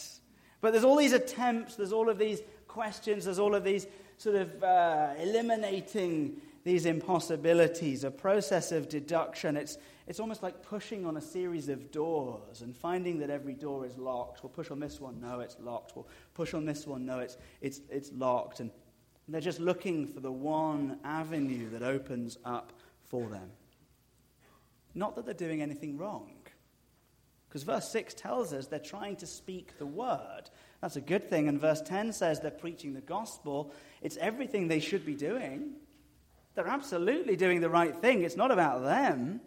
But 0.62 0.72
there's 0.72 0.84
all 0.84 0.98
these 0.98 1.14
attempts, 1.14 1.76
there's 1.76 1.94
all 1.94 2.10
of 2.10 2.18
these 2.18 2.42
questions, 2.70 3.26
there's 3.26 3.40
all 3.40 3.56
of 3.56 3.66
these 3.66 3.86
sort 4.18 4.38
of 4.38 4.64
uh, 4.64 5.10
eliminating 5.20 6.40
these 6.64 6.86
impossibilities, 6.86 8.04
a 8.04 8.12
process 8.12 8.72
of 8.72 8.88
deduction. 8.88 9.58
It's, 9.58 9.78
it's 10.08 10.20
almost 10.20 10.44
like 10.44 10.62
pushing 10.62 11.06
on 11.06 11.18
a 11.18 11.22
series 11.22 11.68
of 11.68 11.92
doors 11.92 12.62
and 12.62 12.76
finding 12.76 13.20
that 13.20 13.30
every 13.30 13.54
door 13.54 13.86
is 13.86 13.98
locked. 13.98 14.44
We'll 14.44 14.52
push 14.52 14.72
on 14.72 14.80
this 14.80 15.02
one, 15.02 15.20
no, 15.20 15.40
it's 15.42 15.58
locked. 15.60 15.96
We'll 15.96 16.08
push 16.34 16.54
on 16.54 16.66
this 16.66 16.88
one, 16.88 17.06
no, 17.06 17.20
it's, 17.20 17.38
it's, 17.60 17.82
it's 17.90 18.12
locked. 18.14 18.60
And 18.60 18.72
they're 19.28 19.42
just 19.42 19.60
looking 19.60 20.08
for 20.08 20.20
the 20.20 20.32
one 20.32 21.00
avenue 21.04 21.70
that 21.72 21.84
opens 21.84 22.38
up 22.46 22.74
for 23.06 23.28
them. 23.28 23.50
Not 24.96 25.16
that 25.16 25.26
they're 25.26 25.34
doing 25.34 25.62
anything 25.62 25.98
wrong. 25.98 26.32
Because 27.48 27.64
verse 27.64 27.90
6 27.90 28.14
tells 28.14 28.54
us 28.54 28.68
they're 28.68 28.80
trying 28.80 29.16
to 29.18 29.28
speak 29.28 29.78
the 29.80 29.86
word. 29.86 30.44
That's 30.82 30.96
a 30.96 31.02
good 31.02 31.30
thing. 31.30 31.48
And 31.48 31.60
verse 31.60 31.82
10 31.82 32.14
says 32.14 32.40
they're 32.40 32.52
preaching 32.52 32.94
the 32.94 33.02
gospel. 33.02 33.74
It's 34.02 34.18
everything 34.18 34.68
they 34.68 34.80
should 34.80 35.06
be 35.06 35.16
doing. 35.16 35.74
They're 36.56 36.68
absolutely 36.68 37.36
doing 37.36 37.62
the 37.62 37.70
right 37.70 37.96
thing. 37.96 38.24
It's 38.24 38.38
not 38.38 38.52
about 38.52 38.84
them, 38.84 39.42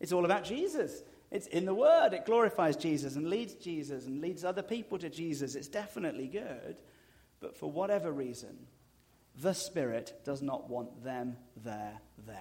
it's 0.00 0.12
all 0.12 0.24
about 0.24 0.44
Jesus. 0.44 1.02
It's 1.30 1.48
in 1.48 1.64
the 1.64 1.74
Word. 1.74 2.12
It 2.12 2.26
glorifies 2.26 2.76
Jesus 2.76 3.16
and 3.16 3.28
leads 3.28 3.54
Jesus 3.54 4.06
and 4.06 4.20
leads 4.20 4.44
other 4.44 4.62
people 4.62 4.98
to 4.98 5.10
Jesus. 5.10 5.56
It's 5.56 5.66
definitely 5.66 6.28
good. 6.28 6.76
But 7.40 7.56
for 7.56 7.68
whatever 7.68 8.12
reason, 8.12 8.56
the 9.40 9.52
Spirit 9.52 10.20
does 10.24 10.42
not 10.42 10.70
want 10.70 11.02
them 11.02 11.36
there 11.64 12.00
then. 12.24 12.36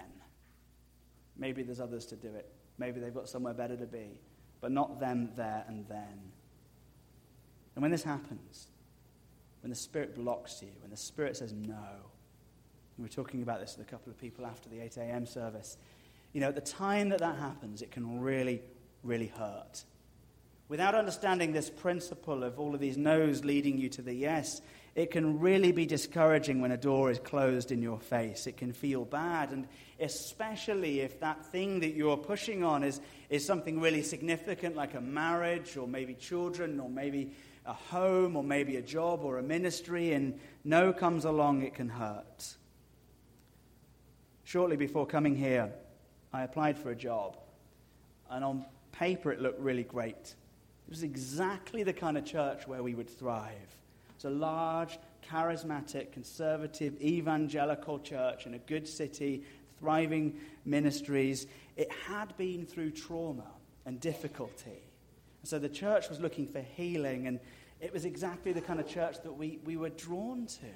Maybe 1.35 1.63
there's 1.63 1.79
others 1.79 2.05
to 2.07 2.15
do 2.15 2.35
it. 2.35 2.53
Maybe 2.77 2.99
they've 2.99 3.13
got 3.13 3.27
somewhere 3.27 3.55
better 3.55 3.75
to 3.75 3.87
be. 3.87 4.19
But 4.61 4.71
not 4.71 4.99
them 4.99 5.31
there 5.35 5.65
and 5.67 5.87
then. 5.87 6.31
And 7.75 7.81
when 7.81 7.91
this 7.91 8.03
happens, 8.03 8.67
when 9.61 9.69
the 9.69 9.75
Spirit 9.75 10.15
blocks 10.15 10.61
you, 10.61 10.69
when 10.81 10.91
the 10.91 10.97
Spirit 10.97 11.37
says 11.37 11.53
no, 11.53 11.77
we 12.97 13.03
were 13.03 13.09
talking 13.09 13.41
about 13.41 13.59
this 13.59 13.75
with 13.77 13.87
a 13.87 13.89
couple 13.89 14.11
of 14.11 14.19
people 14.19 14.45
after 14.45 14.69
the 14.69 14.79
8 14.79 14.97
a.m. 14.97 15.25
service. 15.25 15.77
You 16.33 16.41
know, 16.41 16.49
at 16.49 16.55
the 16.55 16.61
time 16.61 17.09
that 17.09 17.19
that 17.19 17.37
happens, 17.37 17.81
it 17.81 17.91
can 17.91 18.21
really, 18.21 18.61
really 19.03 19.27
hurt. 19.27 19.83
Without 20.69 20.95
understanding 20.95 21.51
this 21.51 21.69
principle 21.69 22.43
of 22.43 22.59
all 22.59 22.73
of 22.73 22.79
these 22.79 22.97
no's 22.97 23.43
leading 23.43 23.77
you 23.77 23.89
to 23.89 24.01
the 24.01 24.13
yes, 24.13 24.61
it 24.95 25.11
can 25.11 25.39
really 25.39 25.71
be 25.71 25.85
discouraging 25.85 26.61
when 26.61 26.71
a 26.71 26.77
door 26.77 27.09
is 27.09 27.19
closed 27.19 27.71
in 27.71 27.81
your 27.81 27.99
face. 27.99 28.47
It 28.47 28.57
can 28.57 28.73
feel 28.73 29.05
bad, 29.05 29.51
and 29.51 29.67
especially 29.99 30.99
if 31.01 31.19
that 31.19 31.45
thing 31.47 31.79
that 31.79 31.95
you're 31.95 32.17
pushing 32.17 32.63
on 32.63 32.83
is, 32.83 33.01
is 33.29 33.45
something 33.45 33.81
really 33.81 34.03
significant, 34.03 34.75
like 34.75 34.93
a 34.93 35.01
marriage, 35.01 35.77
or 35.77 35.87
maybe 35.87 36.13
children, 36.13 36.79
or 36.79 36.89
maybe 36.89 37.31
a 37.65 37.73
home, 37.73 38.35
or 38.35 38.43
maybe 38.43 38.75
a 38.77 38.81
job, 38.81 39.23
or 39.23 39.37
a 39.37 39.43
ministry, 39.43 40.13
and 40.13 40.39
no 40.63 40.91
comes 40.93 41.25
along, 41.25 41.61
it 41.61 41.73
can 41.73 41.89
hurt. 41.89 42.55
Shortly 44.43 44.75
before 44.75 45.05
coming 45.05 45.35
here, 45.35 45.71
I 46.33 46.43
applied 46.43 46.77
for 46.77 46.91
a 46.91 46.95
job, 46.95 47.37
and 48.29 48.43
on 48.43 48.65
paper 48.91 49.31
it 49.31 49.41
looked 49.41 49.59
really 49.59 49.83
great. 49.83 50.35
It 50.87 50.89
was 50.89 51.03
exactly 51.03 51.83
the 51.83 51.93
kind 51.93 52.17
of 52.17 52.25
church 52.25 52.67
where 52.67 52.83
we 52.83 52.95
would 52.95 53.09
thrive. 53.09 53.77
It's 54.15 54.25
a 54.25 54.29
large, 54.29 54.99
charismatic, 55.27 56.11
conservative, 56.11 57.01
evangelical 57.01 57.99
church 57.99 58.45
in 58.45 58.53
a 58.53 58.59
good 58.59 58.87
city, 58.87 59.43
thriving 59.79 60.39
ministries. 60.65 61.47
It 61.77 61.91
had 62.07 62.35
been 62.37 62.65
through 62.65 62.91
trauma 62.91 63.47
and 63.85 63.99
difficulty. 63.99 64.81
So 65.43 65.59
the 65.59 65.69
church 65.69 66.09
was 66.09 66.19
looking 66.19 66.47
for 66.47 66.61
healing, 66.61 67.27
and 67.27 67.39
it 67.81 67.93
was 67.93 68.05
exactly 68.05 68.53
the 68.53 68.61
kind 68.61 68.79
of 68.79 68.87
church 68.87 69.21
that 69.23 69.33
we, 69.33 69.59
we 69.65 69.77
were 69.77 69.89
drawn 69.89 70.45
to 70.47 70.67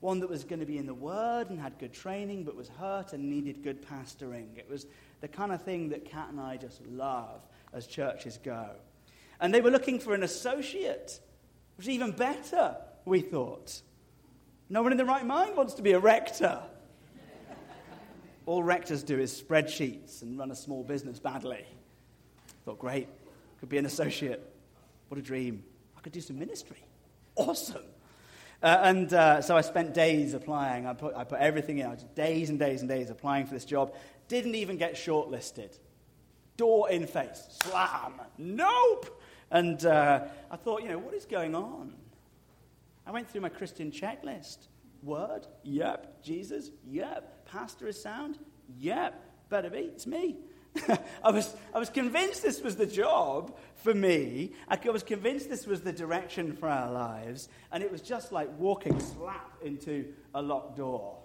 one 0.00 0.20
that 0.20 0.28
was 0.28 0.44
going 0.44 0.60
to 0.60 0.66
be 0.66 0.78
in 0.78 0.86
the 0.86 0.94
Word 0.94 1.48
and 1.50 1.58
had 1.58 1.78
good 1.78 1.92
training 1.92 2.44
but 2.44 2.54
was 2.54 2.68
hurt 2.68 3.12
and 3.12 3.28
needed 3.28 3.62
good 3.62 3.82
pastoring. 3.82 4.56
It 4.56 4.68
was 4.68 4.86
the 5.20 5.28
kind 5.28 5.52
of 5.52 5.62
thing 5.62 5.88
that 5.90 6.04
Kat 6.04 6.28
and 6.30 6.40
I 6.40 6.56
just 6.56 6.84
love 6.86 7.40
as 7.72 7.86
churches 7.86 8.38
go. 8.42 8.70
And 9.40 9.52
they 9.52 9.60
were 9.60 9.70
looking 9.70 9.98
for 9.98 10.14
an 10.14 10.22
associate, 10.22 11.20
which 11.76 11.86
is 11.86 11.94
even 11.94 12.12
better, 12.12 12.76
we 13.04 13.20
thought. 13.20 13.80
No 14.68 14.82
one 14.82 14.92
in 14.92 14.98
the 14.98 15.04
right 15.04 15.24
mind 15.24 15.56
wants 15.56 15.74
to 15.74 15.82
be 15.82 15.92
a 15.92 15.98
rector. 15.98 16.60
All 18.44 18.62
rectors 18.62 19.02
do 19.02 19.18
is 19.18 19.42
spreadsheets 19.42 20.22
and 20.22 20.38
run 20.38 20.50
a 20.50 20.56
small 20.56 20.84
business 20.84 21.18
badly. 21.18 21.66
Thought, 22.64 22.78
great, 22.78 23.08
could 23.60 23.68
be 23.68 23.78
an 23.78 23.86
associate. 23.86 24.42
What 25.08 25.18
a 25.18 25.22
dream. 25.22 25.64
I 25.96 26.00
could 26.00 26.12
do 26.12 26.20
some 26.20 26.38
ministry. 26.38 26.78
Awesome. 27.36 27.82
Uh, 28.62 28.78
and 28.82 29.12
uh, 29.12 29.42
so 29.42 29.56
I 29.56 29.60
spent 29.60 29.94
days 29.94 30.34
applying. 30.34 30.86
I 30.86 30.94
put, 30.94 31.14
I 31.14 31.24
put 31.24 31.40
everything 31.40 31.78
in. 31.78 31.86
I 31.86 31.94
just 31.94 32.14
days 32.14 32.50
and 32.50 32.58
days 32.58 32.80
and 32.80 32.88
days 32.88 33.10
applying 33.10 33.46
for 33.46 33.54
this 33.54 33.64
job. 33.64 33.94
Didn't 34.28 34.54
even 34.54 34.76
get 34.76 34.94
shortlisted. 34.94 35.78
Door 36.56 36.90
in 36.90 37.06
face. 37.06 37.46
Slam. 37.62 38.14
Nope. 38.38 39.22
And 39.50 39.84
uh, 39.84 40.24
I 40.50 40.56
thought, 40.56 40.82
you 40.82 40.88
know, 40.88 40.98
what 40.98 41.14
is 41.14 41.26
going 41.26 41.54
on? 41.54 41.94
I 43.06 43.10
went 43.10 43.28
through 43.30 43.42
my 43.42 43.48
Christian 43.48 43.92
checklist. 43.92 44.68
Word? 45.02 45.46
Yep. 45.62 46.22
Jesus? 46.22 46.70
Yep. 46.88 47.46
Pastor 47.46 47.86
is 47.86 48.02
sound? 48.02 48.38
Yep. 48.78 49.22
Better 49.48 49.70
be. 49.70 49.78
It's 49.78 50.06
me. 50.06 50.36
I, 51.24 51.30
was, 51.30 51.54
I 51.74 51.78
was 51.78 51.90
convinced 51.90 52.42
this 52.42 52.62
was 52.62 52.76
the 52.76 52.86
job 52.86 53.56
for 53.76 53.94
me. 53.94 54.52
I 54.68 54.78
was 54.90 55.02
convinced 55.02 55.48
this 55.48 55.66
was 55.66 55.82
the 55.82 55.92
direction 55.92 56.54
for 56.54 56.68
our 56.68 56.92
lives. 56.92 57.48
And 57.72 57.82
it 57.82 57.90
was 57.90 58.00
just 58.00 58.32
like 58.32 58.48
walking 58.58 58.98
slap 59.00 59.52
into 59.62 60.12
a 60.34 60.42
locked 60.42 60.76
door. 60.76 61.18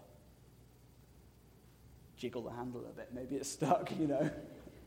jiggle 2.18 2.44
the 2.44 2.52
handle 2.52 2.82
a 2.82 2.94
bit. 2.94 3.10
Maybe 3.14 3.36
it's 3.36 3.50
stuck, 3.50 3.92
you 4.00 4.08
know. 4.08 4.30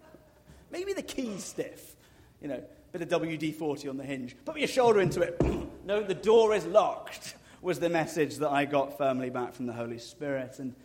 Maybe 0.70 0.92
the 0.92 1.02
key's 1.02 1.44
stiff, 1.44 1.96
you 2.40 2.48
know. 2.48 2.62
Bit 2.92 3.12
of 3.12 3.22
WD 3.22 3.56
40 3.56 3.88
on 3.88 3.96
the 3.96 4.04
hinge. 4.04 4.36
Put 4.44 4.56
your 4.56 4.68
shoulder 4.68 5.00
into 5.00 5.20
it. 5.20 5.40
no, 5.84 6.02
the 6.04 6.14
door 6.14 6.54
is 6.54 6.64
locked, 6.64 7.34
was 7.60 7.80
the 7.80 7.88
message 7.88 8.36
that 8.36 8.50
I 8.50 8.66
got 8.66 8.96
firmly 8.96 9.30
back 9.30 9.54
from 9.54 9.66
the 9.66 9.72
Holy 9.72 9.98
Spirit. 9.98 10.60
And 10.60 10.76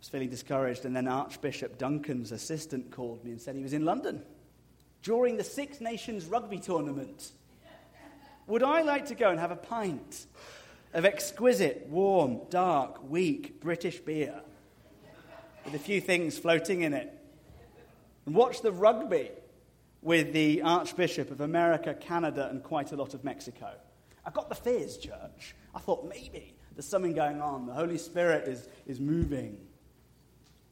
was 0.00 0.08
feeling 0.08 0.28
discouraged. 0.28 0.84
And 0.84 0.96
then 0.96 1.06
Archbishop 1.06 1.78
Duncan's 1.78 2.32
assistant 2.32 2.90
called 2.90 3.24
me 3.24 3.30
and 3.30 3.40
said 3.40 3.54
he 3.54 3.62
was 3.62 3.72
in 3.72 3.84
London 3.84 4.22
during 5.02 5.36
the 5.36 5.44
Six 5.44 5.80
Nations 5.80 6.26
rugby 6.26 6.58
tournament. 6.58 7.32
Would 8.46 8.62
I 8.62 8.82
like 8.82 9.06
to 9.06 9.14
go 9.14 9.30
and 9.30 9.38
have 9.38 9.52
a 9.52 9.56
pint 9.56 10.26
of 10.92 11.04
exquisite, 11.04 11.86
warm, 11.88 12.40
dark, 12.50 13.08
weak 13.08 13.60
British 13.60 14.00
beer 14.00 14.40
with 15.64 15.74
a 15.74 15.78
few 15.78 16.00
things 16.00 16.36
floating 16.36 16.82
in 16.82 16.92
it 16.92 17.16
and 18.26 18.34
watch 18.34 18.60
the 18.60 18.72
rugby 18.72 19.30
with 20.02 20.32
the 20.32 20.62
Archbishop 20.62 21.30
of 21.30 21.40
America, 21.40 21.94
Canada, 21.94 22.48
and 22.50 22.62
quite 22.62 22.90
a 22.90 22.96
lot 22.96 23.14
of 23.14 23.22
Mexico? 23.22 23.72
I 24.24 24.30
got 24.30 24.48
the 24.48 24.54
fizz, 24.54 24.98
church. 24.98 25.54
I 25.74 25.78
thought 25.78 26.08
maybe 26.08 26.54
there's 26.74 26.88
something 26.88 27.14
going 27.14 27.40
on. 27.40 27.66
The 27.66 27.74
Holy 27.74 27.98
Spirit 27.98 28.48
is, 28.48 28.68
is 28.86 28.98
moving. 28.98 29.58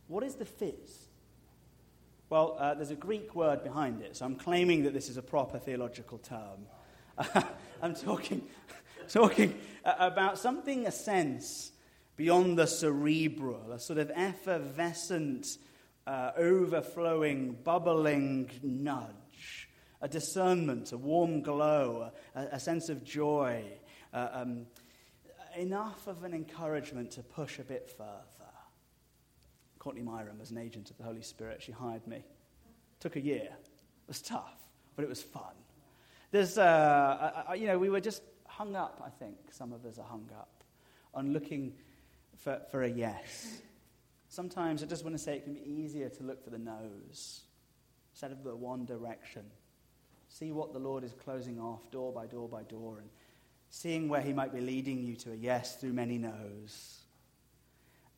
What 0.08 0.24
is 0.24 0.34
the 0.34 0.44
fizz? 0.44 1.06
Well, 2.30 2.56
uh, 2.58 2.74
there's 2.74 2.90
a 2.90 2.96
Greek 2.96 3.34
word 3.34 3.62
behind 3.62 4.02
it, 4.02 4.16
so 4.16 4.24
I'm 4.24 4.36
claiming 4.36 4.84
that 4.84 4.92
this 4.92 5.08
is 5.08 5.16
a 5.16 5.22
proper 5.22 5.58
theological 5.58 6.18
term. 6.18 6.66
I'm 7.82 7.94
talking, 7.94 8.42
talking 9.08 9.54
about 9.84 10.38
something, 10.38 10.86
a 10.86 10.90
sense 10.90 11.72
beyond 12.16 12.58
the 12.58 12.66
cerebral, 12.66 13.72
a 13.72 13.78
sort 13.78 13.98
of 13.98 14.10
effervescent, 14.14 15.46
uh, 16.06 16.32
overflowing, 16.36 17.56
bubbling 17.62 18.50
nudge, 18.62 19.68
a 20.00 20.08
discernment, 20.08 20.92
a 20.92 20.98
warm 20.98 21.42
glow, 21.42 22.10
a, 22.34 22.40
a 22.52 22.60
sense 22.60 22.88
of 22.88 23.04
joy, 23.04 23.62
uh, 24.12 24.28
um, 24.32 24.66
enough 25.56 26.06
of 26.06 26.24
an 26.24 26.34
encouragement 26.34 27.10
to 27.10 27.22
push 27.22 27.58
a 27.58 27.64
bit 27.64 27.88
further. 27.96 28.37
Courtney 29.88 30.02
Myram 30.02 30.38
as 30.42 30.50
an 30.50 30.58
agent 30.58 30.90
of 30.90 30.98
the 30.98 31.02
Holy 31.02 31.22
Spirit. 31.22 31.62
She 31.62 31.72
hired 31.72 32.06
me. 32.06 32.22
Took 33.00 33.16
a 33.16 33.20
year. 33.20 33.48
It 33.48 34.06
was 34.06 34.20
tough, 34.20 34.54
but 34.94 35.02
it 35.02 35.08
was 35.08 35.22
fun. 35.22 35.54
There's, 36.30 36.58
uh, 36.58 37.44
you 37.56 37.66
know, 37.66 37.78
we 37.78 37.88
were 37.88 38.02
just 38.02 38.20
hung 38.46 38.76
up, 38.76 39.02
I 39.02 39.08
think, 39.08 39.36
some 39.50 39.72
of 39.72 39.86
us 39.86 39.98
are 39.98 40.04
hung 40.04 40.28
up 40.38 40.62
on 41.14 41.32
looking 41.32 41.72
for, 42.36 42.60
for 42.70 42.82
a 42.82 42.90
yes. 42.90 43.62
Sometimes 44.28 44.82
I 44.82 44.86
just 44.86 45.04
want 45.04 45.16
to 45.16 45.22
say 45.22 45.36
it 45.36 45.44
can 45.44 45.54
be 45.54 45.66
easier 45.66 46.10
to 46.10 46.22
look 46.22 46.44
for 46.44 46.50
the 46.50 46.58
no's 46.58 47.44
instead 48.12 48.30
of 48.30 48.44
the 48.44 48.54
one 48.54 48.84
direction. 48.84 49.46
See 50.28 50.52
what 50.52 50.74
the 50.74 50.78
Lord 50.78 51.02
is 51.02 51.14
closing 51.14 51.58
off 51.58 51.90
door 51.90 52.12
by 52.12 52.26
door 52.26 52.46
by 52.46 52.64
door 52.64 52.98
and 52.98 53.08
seeing 53.70 54.10
where 54.10 54.20
He 54.20 54.34
might 54.34 54.52
be 54.52 54.60
leading 54.60 55.02
you 55.02 55.16
to 55.16 55.32
a 55.32 55.34
yes 55.34 55.76
through 55.76 55.94
many 55.94 56.18
no's. 56.18 56.97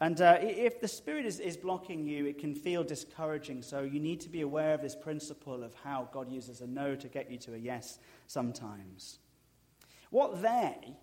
And 0.01 0.19
uh, 0.23 0.39
if 0.41 0.81
the 0.81 0.89
Spirit 0.89 1.27
is, 1.27 1.41
is 1.41 1.59
blocking 1.59 2.07
you, 2.07 2.25
it 2.25 2.39
can 2.39 2.55
feel 2.55 2.83
discouraging. 2.83 3.61
So 3.61 3.83
you 3.83 4.01
need 4.01 4.21
to 4.23 4.31
be 4.31 4.41
aware 4.41 4.73
of 4.73 4.81
this 4.81 4.97
principle 4.97 5.63
of 5.63 5.75
how 5.75 6.09
God 6.11 6.31
uses 6.31 6.63
a 6.63 6.67
no 6.67 6.95
to 6.97 7.09
get 7.09 7.31
you 7.31 7.37
to 7.39 7.55
a 7.55 7.59
yes 7.59 7.99
sometimes. 8.27 9.19
What 10.09 10.41
they, 10.41 10.97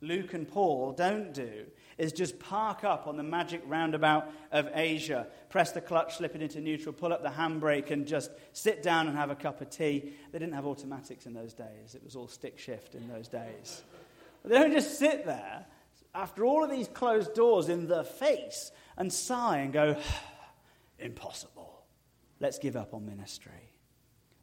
Luke 0.00 0.34
and 0.34 0.46
Paul, 0.46 0.92
don't 0.92 1.34
do 1.34 1.66
is 1.98 2.12
just 2.12 2.38
park 2.38 2.84
up 2.84 3.08
on 3.08 3.16
the 3.16 3.24
magic 3.24 3.60
roundabout 3.66 4.30
of 4.52 4.68
Asia, 4.72 5.26
press 5.48 5.72
the 5.72 5.80
clutch, 5.80 6.16
slip 6.16 6.36
it 6.36 6.42
into 6.42 6.60
neutral, 6.60 6.92
pull 6.92 7.12
up 7.12 7.24
the 7.24 7.30
handbrake, 7.30 7.90
and 7.90 8.06
just 8.06 8.30
sit 8.52 8.84
down 8.84 9.08
and 9.08 9.16
have 9.16 9.30
a 9.30 9.36
cup 9.36 9.60
of 9.62 9.70
tea. 9.70 10.12
They 10.30 10.38
didn't 10.38 10.54
have 10.54 10.66
automatics 10.66 11.26
in 11.26 11.34
those 11.34 11.54
days, 11.54 11.96
it 11.96 12.04
was 12.04 12.14
all 12.14 12.28
stick 12.28 12.58
shift 12.58 12.94
in 12.94 13.08
those 13.08 13.26
days. 13.26 13.82
But 14.42 14.52
they 14.52 14.58
don't 14.58 14.72
just 14.72 14.98
sit 14.98 15.26
there 15.26 15.66
after 16.14 16.44
all 16.44 16.62
of 16.62 16.70
these 16.70 16.88
closed 16.88 17.34
doors 17.34 17.68
in 17.68 17.88
the 17.88 18.04
face 18.04 18.70
and 18.96 19.12
sigh 19.12 19.58
and 19.58 19.72
go, 19.72 19.96
impossible. 20.98 21.84
Let's 22.40 22.58
give 22.58 22.76
up 22.76 22.94
on 22.94 23.06
ministry. 23.06 23.52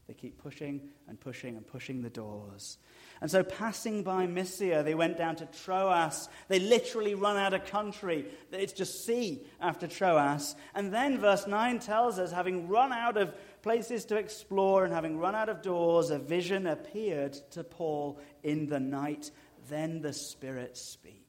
They 0.08 0.14
keep 0.14 0.38
pushing 0.38 0.90
and 1.08 1.18
pushing 1.20 1.56
and 1.56 1.66
pushing 1.66 2.02
the 2.02 2.10
doors. 2.10 2.78
And 3.22 3.32
so, 3.32 3.44
passing 3.44 4.04
by 4.04 4.26
Mysia, 4.26 4.84
they 4.84 4.96
went 4.96 5.18
down 5.18 5.38
to 5.38 5.46
Troas. 5.46 6.28
They 6.50 6.60
literally 6.60 7.14
run 7.14 7.38
out 7.38 7.54
of 7.54 7.66
country. 7.66 8.26
It's 8.52 8.74
just 8.74 9.06
sea 9.06 9.46
after 9.62 9.88
Troas. 9.88 10.56
And 10.74 10.92
then, 10.92 11.20
verse 11.20 11.48
9 11.48 11.80
tells 11.80 12.20
us, 12.20 12.32
having 12.32 12.68
run 12.68 12.92
out 12.92 13.16
of 13.16 13.34
places 13.62 14.04
to 14.06 14.18
explore 14.18 14.84
and 14.84 14.94
having 14.94 15.18
run 15.18 15.36
out 15.36 15.48
of 15.48 15.62
doors, 15.62 16.10
a 16.10 16.20
vision 16.20 16.68
appeared 16.68 17.34
to 17.52 17.64
Paul 17.64 18.20
in 18.44 18.68
the 18.68 18.80
night. 18.80 19.32
Then 19.70 20.02
the 20.02 20.14
Spirit 20.14 20.76
speaks 20.76 21.21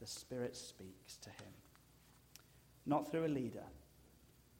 the 0.00 0.06
Spirit 0.06 0.56
speaks 0.56 1.16
to 1.16 1.30
him. 1.30 1.52
Not 2.86 3.10
through 3.10 3.26
a 3.26 3.28
leader, 3.28 3.64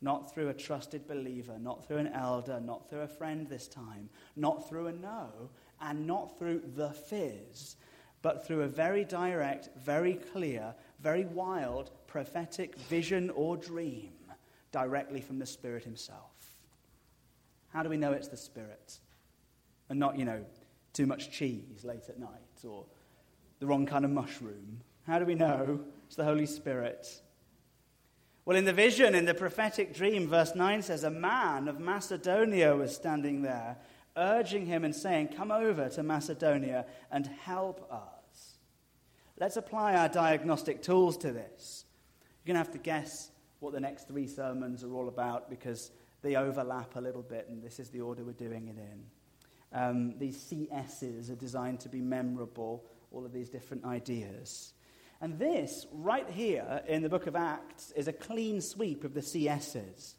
not 0.00 0.32
through 0.32 0.48
a 0.48 0.54
trusted 0.54 1.06
believer, 1.06 1.58
not 1.58 1.86
through 1.86 1.98
an 1.98 2.08
elder, 2.08 2.60
not 2.60 2.88
through 2.88 3.00
a 3.00 3.08
friend 3.08 3.48
this 3.48 3.68
time, 3.68 4.08
not 4.36 4.68
through 4.68 4.86
a 4.86 4.92
no, 4.92 5.50
and 5.80 6.06
not 6.06 6.38
through 6.38 6.62
the 6.76 6.90
fizz, 6.90 7.76
but 8.22 8.46
through 8.46 8.62
a 8.62 8.68
very 8.68 9.04
direct, 9.04 9.70
very 9.76 10.14
clear, 10.14 10.74
very 11.00 11.24
wild 11.24 11.90
prophetic 12.06 12.76
vision 12.76 13.30
or 13.30 13.56
dream 13.56 14.12
directly 14.72 15.20
from 15.20 15.38
the 15.38 15.46
Spirit 15.46 15.84
Himself. 15.84 16.32
How 17.72 17.82
do 17.82 17.88
we 17.88 17.96
know 17.96 18.12
it's 18.12 18.28
the 18.28 18.36
Spirit? 18.36 18.98
And 19.88 19.98
not, 19.98 20.18
you 20.18 20.24
know, 20.24 20.44
too 20.92 21.06
much 21.06 21.30
cheese 21.30 21.84
late 21.84 22.08
at 22.08 22.18
night 22.18 22.64
or 22.66 22.84
the 23.60 23.66
wrong 23.66 23.86
kind 23.86 24.04
of 24.04 24.10
mushroom 24.10 24.80
how 25.08 25.18
do 25.18 25.24
we 25.24 25.34
know 25.34 25.80
it's 26.06 26.16
the 26.16 26.24
Holy 26.24 26.46
Spirit? 26.46 27.22
Well, 28.44 28.56
in 28.56 28.64
the 28.66 28.72
vision, 28.72 29.14
in 29.14 29.24
the 29.24 29.34
prophetic 29.34 29.94
dream, 29.94 30.28
verse 30.28 30.54
9 30.54 30.82
says, 30.82 31.02
A 31.02 31.10
man 31.10 31.66
of 31.66 31.80
Macedonia 31.80 32.76
was 32.76 32.94
standing 32.94 33.42
there, 33.42 33.78
urging 34.16 34.66
him 34.66 34.84
and 34.84 34.94
saying, 34.94 35.28
Come 35.28 35.50
over 35.50 35.88
to 35.88 36.02
Macedonia 36.02 36.86
and 37.10 37.26
help 37.26 37.90
us. 37.90 38.58
Let's 39.38 39.56
apply 39.56 39.94
our 39.94 40.08
diagnostic 40.08 40.82
tools 40.82 41.16
to 41.18 41.32
this. 41.32 41.84
You're 42.44 42.54
going 42.54 42.64
to 42.64 42.70
have 42.70 42.72
to 42.72 42.82
guess 42.82 43.30
what 43.60 43.72
the 43.72 43.80
next 43.80 44.08
three 44.08 44.26
sermons 44.26 44.84
are 44.84 44.92
all 44.92 45.08
about 45.08 45.48
because 45.48 45.90
they 46.22 46.36
overlap 46.36 46.96
a 46.96 47.00
little 47.00 47.22
bit, 47.22 47.48
and 47.48 47.62
this 47.62 47.80
is 47.80 47.88
the 47.90 48.00
order 48.00 48.24
we're 48.24 48.32
doing 48.32 48.68
it 48.68 48.76
in. 48.76 49.04
Um, 49.72 50.18
these 50.18 50.36
CSs 50.36 51.30
are 51.30 51.36
designed 51.36 51.80
to 51.80 51.88
be 51.88 52.00
memorable, 52.00 52.84
all 53.10 53.24
of 53.24 53.32
these 53.32 53.48
different 53.48 53.84
ideas. 53.84 54.74
And 55.20 55.38
this, 55.38 55.86
right 55.92 56.28
here 56.30 56.82
in 56.86 57.02
the 57.02 57.08
book 57.08 57.26
of 57.26 57.34
Acts, 57.34 57.92
is 57.96 58.06
a 58.06 58.12
clean 58.12 58.60
sweep 58.60 59.02
of 59.04 59.14
the 59.14 59.20
CSs. 59.20 60.14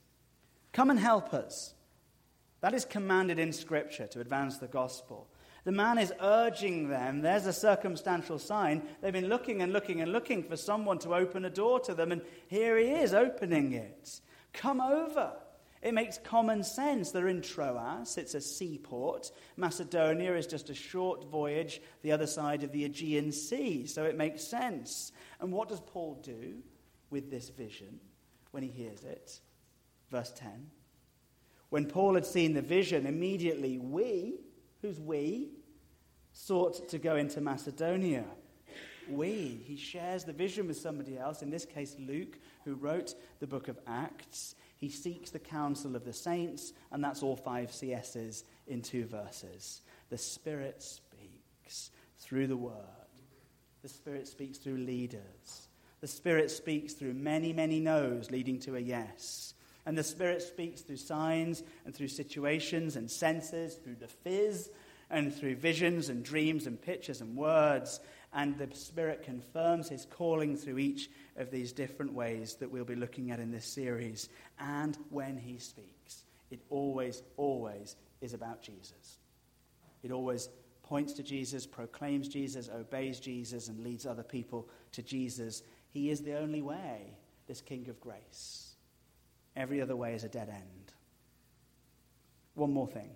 Come 0.74 0.90
and 0.90 1.00
help 1.00 1.34
us. 1.34 1.74
That 2.62 2.74
is 2.74 2.84
commanded 2.84 3.40
in 3.40 3.54
Scripture 3.54 4.08
to 4.08 4.20
advance 4.20 4.58
the 4.58 4.68
gospel. 4.68 5.30
The 5.64 5.72
man 5.72 5.98
is 5.98 6.14
urging 6.22 6.90
them. 6.90 7.22
There's 7.22 7.46
a 7.46 7.54
circumstantial 7.54 8.40
sign. 8.40 8.84
They've 9.02 9.14
been 9.14 9.30
looking 9.30 9.62
and 9.62 9.72
looking 9.72 10.02
and 10.02 10.12
looking 10.12 10.44
for 10.44 10.58
someone 10.58 11.00
to 11.00 11.16
open 11.16 11.46
a 11.46 11.50
door 11.50 11.80
to 11.82 11.94
them, 11.94 12.12
and 12.12 12.22
here 12.48 12.78
he 12.78 12.90
is 12.90 13.14
opening 13.14 13.74
it. 13.74 14.20
Come 14.52 14.82
over. 14.82 15.34
It 15.82 15.94
makes 15.94 16.18
common 16.18 16.64
sense. 16.64 17.12
They're 17.12 17.30
in 17.30 17.42
Troas, 17.42 18.18
it's 18.18 18.36
a 18.36 18.42
seaport. 18.42 19.32
Macedonia 19.56 20.36
is 20.36 20.46
just 20.46 20.70
a 20.70 20.74
short 20.74 21.30
voyage 21.30 21.82
the 22.02 22.12
other 22.12 22.28
side 22.28 22.64
of 22.64 22.72
the 22.72 22.84
Aegean 22.84 23.32
Sea, 23.32 23.86
so 23.86 24.04
it 24.04 24.18
makes 24.18 24.44
sense. 24.44 25.12
And 25.40 25.52
what 25.52 25.70
does 25.70 25.80
Paul 25.80 26.20
do 26.22 26.58
with 27.10 27.32
this 27.32 27.50
vision 27.50 28.00
when 28.52 28.64
he 28.64 28.70
hears 28.70 29.04
it? 29.04 29.40
Verse 30.12 30.32
10. 30.36 30.70
When 31.70 31.86
Paul 31.86 32.16
had 32.16 32.26
seen 32.26 32.54
the 32.54 32.62
vision, 32.62 33.06
immediately 33.06 33.78
we, 33.78 34.40
who's 34.82 35.00
we, 35.00 35.52
sought 36.34 36.90
to 36.90 36.98
go 36.98 37.16
into 37.16 37.42
Macedonia. 37.42 38.26
We, 39.10 39.62
he 39.66 39.76
shares 39.76 40.24
the 40.24 40.34
vision 40.34 40.68
with 40.68 40.78
somebody 40.78 41.18
else, 41.18 41.42
in 41.42 41.50
this 41.50 41.66
case 41.66 41.96
Luke, 42.00 42.38
who 42.66 42.76
wrote 42.76 43.16
the 43.40 43.48
book 43.48 43.68
of 43.68 43.80
Acts. 43.88 44.56
He 44.80 44.90
seeks 44.90 45.30
the 45.30 45.40
counsel 45.40 45.96
of 45.98 46.06
the 46.06 46.14
saints, 46.14 46.72
and 46.92 47.04
that's 47.04 47.22
all 47.22 47.36
five 47.36 47.70
CSs 47.70 48.44
in 48.66 48.82
two 48.82 49.06
verses. 49.06 49.82
The 50.10 50.18
Spirit 50.18 50.82
speaks 50.82 51.92
through 52.18 52.48
the 52.48 52.58
Word, 52.58 52.74
the 53.82 53.90
Spirit 53.90 54.28
speaks 54.28 54.58
through 54.58 54.78
leaders, 54.78 55.68
the 56.00 56.08
Spirit 56.08 56.50
speaks 56.50 56.94
through 56.94 57.14
many, 57.14 57.52
many 57.52 57.82
no's 57.82 58.32
leading 58.32 58.58
to 58.60 58.78
a 58.78 58.80
yes. 58.80 59.54
And 59.86 59.98
the 59.98 60.04
Spirit 60.04 60.42
speaks 60.42 60.82
through 60.82 60.98
signs 60.98 61.64
and 61.84 61.94
through 61.94 62.10
situations 62.10 62.96
and 62.96 63.12
senses, 63.12 63.76
through 63.76 63.96
the 63.96 64.08
fizz 64.08 64.70
and 65.10 65.34
through 65.34 65.56
visions 65.56 66.10
and 66.10 66.24
dreams 66.24 66.68
and 66.68 66.82
pictures 66.82 67.22
and 67.22 67.36
words. 67.36 68.00
And 68.34 68.58
the 68.58 68.68
Spirit 68.76 69.24
confirms 69.24 69.90
his 69.90 70.06
calling 70.06 70.56
through 70.56 70.78
each 70.78 71.10
of 71.36 71.50
these 71.50 71.72
different 71.72 72.14
ways 72.14 72.56
that 72.56 72.70
we'll 72.70 72.86
be 72.86 72.96
looking 72.96 73.32
at 73.32 73.40
in 73.40 73.52
this 73.52 73.66
series. 73.66 74.30
And 74.60 74.98
when 75.10 75.38
he 75.38 75.58
speaks, 75.58 76.24
it 76.52 76.60
always, 76.70 77.24
always 77.38 77.96
is 78.22 78.34
about 78.34 78.62
Jesus. 78.62 79.18
It 80.04 80.12
always 80.12 80.50
points 80.84 81.14
to 81.14 81.24
Jesus, 81.24 81.66
proclaims 81.66 82.28
Jesus, 82.28 82.70
obeys 82.70 83.20
Jesus, 83.20 83.68
and 83.68 83.84
leads 83.84 84.06
other 84.06 84.24
people 84.24 84.68
to 84.92 85.02
Jesus. 85.02 85.64
He 85.90 86.10
is 86.10 86.22
the 86.22 86.38
only 86.38 86.62
way, 86.62 87.18
this 87.48 87.62
King 87.62 87.88
of 87.90 88.00
grace. 88.00 88.76
Every 89.56 89.82
other 89.82 89.96
way 89.96 90.14
is 90.14 90.24
a 90.24 90.30
dead 90.30 90.50
end. 90.50 90.94
One 92.54 92.74
more 92.74 92.88
thing. 92.88 93.10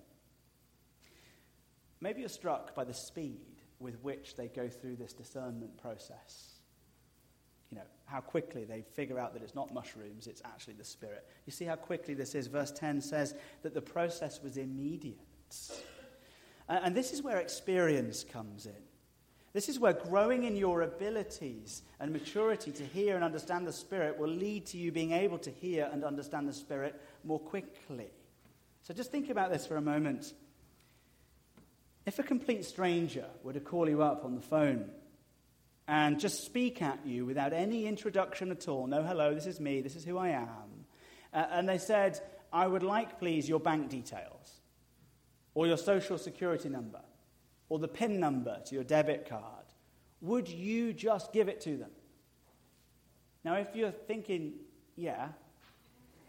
Maybe 2.03 2.19
you're 2.19 2.29
struck 2.29 2.75
by 2.75 2.83
the 2.83 2.93
speed 2.93 3.39
with 3.79 3.95
which 4.03 4.35
they 4.35 4.49
go 4.49 4.67
through 4.67 4.97
this 4.97 5.13
discernment 5.13 5.81
process. 5.81 6.59
You 7.71 7.77
know, 7.77 7.85
how 8.05 8.19
quickly 8.19 8.65
they 8.65 8.81
figure 8.81 9.17
out 9.17 9.33
that 9.33 9.41
it's 9.41 9.55
not 9.55 9.73
mushrooms, 9.73 10.27
it's 10.27 10.41
actually 10.43 10.73
the 10.73 10.83
Spirit. 10.83 11.25
You 11.45 11.53
see 11.53 11.63
how 11.63 11.77
quickly 11.77 12.13
this 12.13 12.35
is? 12.35 12.47
Verse 12.47 12.71
10 12.71 12.99
says 12.99 13.35
that 13.61 13.73
the 13.73 13.81
process 13.81 14.43
was 14.43 14.57
immediate. 14.57 15.17
And 16.67 16.93
this 16.93 17.13
is 17.13 17.23
where 17.23 17.37
experience 17.37 18.25
comes 18.25 18.65
in. 18.65 18.83
This 19.53 19.69
is 19.69 19.79
where 19.79 19.93
growing 19.93 20.43
in 20.43 20.57
your 20.57 20.81
abilities 20.81 21.83
and 22.01 22.11
maturity 22.11 22.71
to 22.73 22.83
hear 22.83 23.15
and 23.15 23.23
understand 23.23 23.65
the 23.65 23.71
Spirit 23.71 24.19
will 24.19 24.27
lead 24.29 24.65
to 24.67 24.77
you 24.77 24.91
being 24.91 25.13
able 25.13 25.37
to 25.37 25.49
hear 25.49 25.89
and 25.89 26.03
understand 26.03 26.49
the 26.49 26.53
Spirit 26.53 26.99
more 27.23 27.39
quickly. 27.39 28.11
So 28.81 28.93
just 28.93 29.09
think 29.09 29.29
about 29.29 29.51
this 29.51 29.65
for 29.65 29.77
a 29.77 29.81
moment. 29.81 30.33
If 32.05 32.19
a 32.19 32.23
complete 32.23 32.65
stranger 32.65 33.25
were 33.43 33.53
to 33.53 33.61
call 33.61 33.87
you 33.87 34.01
up 34.01 34.25
on 34.25 34.35
the 34.35 34.41
phone 34.41 34.89
and 35.87 36.19
just 36.19 36.43
speak 36.45 36.81
at 36.81 37.05
you 37.05 37.25
without 37.25 37.53
any 37.53 37.85
introduction 37.85 38.51
at 38.51 38.67
all, 38.67 38.87
no 38.87 39.03
hello, 39.03 39.33
this 39.33 39.45
is 39.45 39.59
me, 39.59 39.81
this 39.81 39.95
is 39.95 40.03
who 40.03 40.17
I 40.17 40.29
am, 40.29 40.85
uh, 41.33 41.45
and 41.51 41.67
they 41.67 41.77
said, 41.77 42.19
I 42.51 42.67
would 42.67 42.83
like, 42.83 43.19
please, 43.19 43.47
your 43.47 43.59
bank 43.59 43.89
details, 43.89 44.61
or 45.53 45.65
your 45.65 45.77
social 45.77 46.17
security 46.17 46.69
number, 46.69 47.01
or 47.69 47.79
the 47.79 47.87
PIN 47.87 48.19
number 48.19 48.59
to 48.65 48.75
your 48.75 48.83
debit 48.83 49.27
card, 49.27 49.65
would 50.21 50.47
you 50.47 50.93
just 50.93 51.31
give 51.31 51.47
it 51.47 51.61
to 51.61 51.77
them? 51.77 51.91
Now, 53.45 53.55
if 53.55 53.75
you're 53.75 53.91
thinking, 53.91 54.53
yeah, 54.95 55.29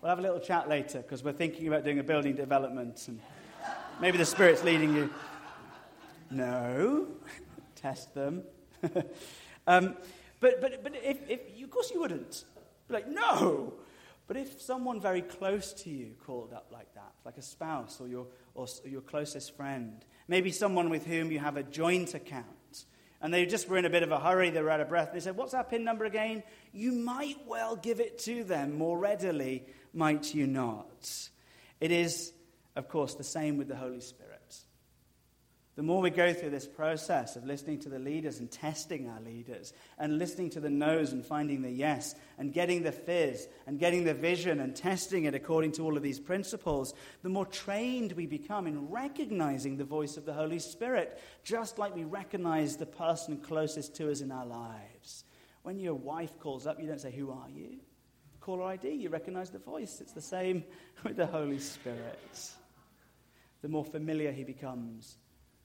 we'll 0.00 0.08
have 0.08 0.18
a 0.18 0.22
little 0.22 0.40
chat 0.40 0.68
later 0.68 0.98
because 0.98 1.22
we're 1.22 1.32
thinking 1.32 1.68
about 1.68 1.84
doing 1.84 1.98
a 1.98 2.04
building 2.04 2.34
development 2.34 3.06
and 3.06 3.20
maybe 4.00 4.18
the 4.18 4.24
Spirit's 4.24 4.64
leading 4.64 4.94
you. 4.94 5.10
No. 6.34 7.06
Test 7.76 8.14
them. 8.14 8.42
um, 9.66 9.96
but 10.40 10.60
but, 10.60 10.82
but 10.82 10.94
if, 11.02 11.18
if, 11.28 11.62
of 11.62 11.70
course 11.70 11.90
you 11.92 12.00
wouldn't. 12.00 12.44
Like, 12.88 13.08
no. 13.08 13.74
But 14.26 14.36
if 14.38 14.60
someone 14.60 15.00
very 15.00 15.20
close 15.22 15.72
to 15.74 15.90
you 15.90 16.14
called 16.26 16.52
up 16.52 16.68
like 16.72 16.92
that, 16.94 17.12
like 17.24 17.36
a 17.36 17.42
spouse 17.42 18.00
or 18.00 18.08
your, 18.08 18.26
or 18.54 18.66
your 18.84 19.02
closest 19.02 19.54
friend, 19.54 20.04
maybe 20.28 20.50
someone 20.50 20.88
with 20.88 21.06
whom 21.06 21.30
you 21.30 21.38
have 21.38 21.56
a 21.56 21.62
joint 21.62 22.14
account, 22.14 22.86
and 23.20 23.32
they 23.32 23.44
just 23.44 23.68
were 23.68 23.76
in 23.76 23.84
a 23.84 23.90
bit 23.90 24.02
of 24.02 24.12
a 24.12 24.18
hurry, 24.18 24.50
they 24.50 24.62
were 24.62 24.70
out 24.70 24.80
of 24.80 24.88
breath, 24.88 25.08
and 25.08 25.16
they 25.16 25.20
said, 25.20 25.36
What's 25.36 25.54
our 25.54 25.64
PIN 25.64 25.84
number 25.84 26.04
again? 26.04 26.42
You 26.72 26.92
might 26.92 27.38
well 27.46 27.76
give 27.76 28.00
it 28.00 28.18
to 28.20 28.44
them 28.44 28.76
more 28.76 28.98
readily, 28.98 29.64
might 29.92 30.34
you 30.34 30.46
not? 30.46 31.28
It 31.80 31.90
is, 31.90 32.32
of 32.76 32.88
course, 32.88 33.14
the 33.14 33.24
same 33.24 33.56
with 33.56 33.68
the 33.68 33.76
Holy 33.76 34.00
Spirit. 34.00 34.33
The 35.76 35.82
more 35.82 36.00
we 36.00 36.10
go 36.10 36.32
through 36.32 36.50
this 36.50 36.68
process 36.68 37.34
of 37.34 37.44
listening 37.44 37.80
to 37.80 37.88
the 37.88 37.98
leaders 37.98 38.38
and 38.38 38.48
testing 38.48 39.08
our 39.08 39.20
leaders, 39.20 39.72
and 39.98 40.18
listening 40.18 40.50
to 40.50 40.60
the 40.60 40.70
no's 40.70 41.12
and 41.12 41.26
finding 41.26 41.62
the 41.62 41.70
yes, 41.70 42.14
and 42.38 42.52
getting 42.52 42.84
the 42.84 42.92
fizz, 42.92 43.48
and 43.66 43.80
getting 43.80 44.04
the 44.04 44.14
vision 44.14 44.60
and 44.60 44.76
testing 44.76 45.24
it 45.24 45.34
according 45.34 45.72
to 45.72 45.82
all 45.82 45.96
of 45.96 46.02
these 46.04 46.20
principles, 46.20 46.94
the 47.24 47.28
more 47.28 47.46
trained 47.46 48.12
we 48.12 48.26
become 48.26 48.68
in 48.68 48.88
recognizing 48.88 49.76
the 49.76 49.84
voice 49.84 50.16
of 50.16 50.24
the 50.24 50.32
Holy 50.32 50.60
Spirit, 50.60 51.20
just 51.42 51.76
like 51.76 51.92
we 51.92 52.04
recognize 52.04 52.76
the 52.76 52.86
person 52.86 53.36
closest 53.38 53.96
to 53.96 54.12
us 54.12 54.20
in 54.20 54.30
our 54.30 54.46
lives. 54.46 55.24
When 55.64 55.80
your 55.80 55.94
wife 55.94 56.38
calls 56.38 56.68
up, 56.68 56.80
you 56.80 56.86
don't 56.86 57.00
say, 57.00 57.10
Who 57.10 57.32
are 57.32 57.50
you? 57.50 57.80
Caller 58.40 58.64
ID, 58.64 58.90
you 58.90 59.08
recognize 59.08 59.50
the 59.50 59.58
voice. 59.58 60.00
It's 60.00 60.12
the 60.12 60.20
same 60.20 60.62
with 61.02 61.16
the 61.16 61.26
Holy 61.26 61.58
Spirit. 61.58 62.50
The 63.62 63.68
more 63.68 63.84
familiar 63.84 64.30
he 64.30 64.44
becomes, 64.44 65.16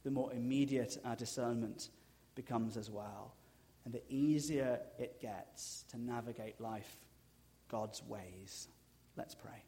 the 0.03 0.11
more 0.11 0.31
immediate 0.33 0.97
our 1.05 1.15
discernment 1.15 1.89
becomes 2.35 2.77
as 2.77 2.89
well. 2.89 3.33
And 3.85 3.93
the 3.93 4.01
easier 4.09 4.79
it 4.97 5.19
gets 5.21 5.85
to 5.91 5.99
navigate 5.99 6.59
life 6.59 6.97
God's 7.69 8.03
ways. 8.03 8.67
Let's 9.15 9.35
pray. 9.35 9.63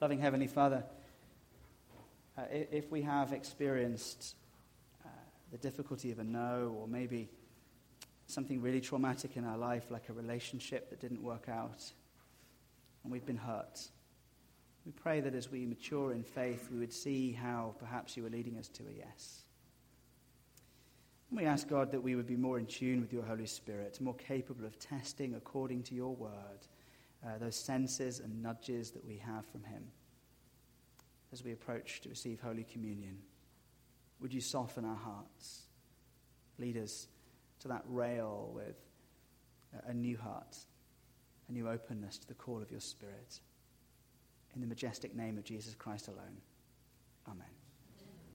Loving 0.00 0.18
Heavenly 0.18 0.46
Father, 0.46 0.84
uh, 2.36 2.42
if 2.50 2.90
we 2.90 3.02
have 3.02 3.32
experienced 3.32 4.34
uh, 5.04 5.08
the 5.50 5.58
difficulty 5.58 6.10
of 6.10 6.18
a 6.18 6.24
no, 6.24 6.76
or 6.80 6.88
maybe 6.88 7.28
something 8.26 8.60
really 8.60 8.80
traumatic 8.80 9.36
in 9.36 9.44
our 9.44 9.58
life, 9.58 9.90
like 9.90 10.08
a 10.08 10.12
relationship 10.12 10.90
that 10.90 11.00
didn't 11.00 11.22
work 11.22 11.48
out, 11.48 11.92
and 13.04 13.12
we've 13.12 13.26
been 13.26 13.36
hurt, 13.36 13.88
we 14.84 14.92
pray 14.92 15.20
that 15.20 15.34
as 15.34 15.50
we 15.50 15.64
mature 15.64 16.12
in 16.12 16.24
faith, 16.24 16.68
we 16.72 16.78
would 16.78 16.92
see 16.92 17.32
how 17.32 17.74
perhaps 17.78 18.16
you 18.16 18.26
are 18.26 18.30
leading 18.30 18.58
us 18.58 18.68
to 18.68 18.82
a 18.82 18.92
yes. 18.92 19.42
And 21.30 21.38
we 21.38 21.46
ask 21.46 21.68
God 21.68 21.92
that 21.92 22.02
we 22.02 22.16
would 22.16 22.26
be 22.26 22.36
more 22.36 22.58
in 22.58 22.66
tune 22.66 23.00
with 23.00 23.12
your 23.12 23.22
Holy 23.22 23.46
Spirit, 23.46 24.00
more 24.00 24.14
capable 24.14 24.64
of 24.64 24.78
testing 24.78 25.34
according 25.34 25.84
to 25.84 25.94
your 25.94 26.14
word 26.14 26.66
uh, 27.24 27.38
those 27.38 27.56
senses 27.56 28.20
and 28.20 28.42
nudges 28.42 28.90
that 28.90 29.04
we 29.04 29.16
have 29.18 29.46
from 29.46 29.62
him 29.64 29.84
as 31.32 31.44
we 31.44 31.52
approach 31.52 32.00
to 32.02 32.08
receive 32.08 32.40
Holy 32.40 32.64
Communion. 32.64 33.16
Would 34.20 34.34
you 34.34 34.40
soften 34.40 34.84
our 34.84 34.96
hearts? 34.96 35.62
Lead 36.58 36.76
us 36.76 37.08
to 37.60 37.68
that 37.68 37.82
rail 37.86 38.50
with 38.54 38.76
a 39.86 39.94
new 39.94 40.18
heart, 40.18 40.56
a 41.48 41.52
new 41.52 41.68
openness 41.68 42.18
to 42.18 42.28
the 42.28 42.34
call 42.34 42.60
of 42.60 42.70
your 42.70 42.80
Spirit 42.80 43.40
in 44.54 44.60
the 44.60 44.66
majestic 44.66 45.14
name 45.14 45.38
of 45.38 45.44
Jesus 45.44 45.74
Christ 45.74 46.08
alone. 46.08 46.38
Amen. 47.28 47.61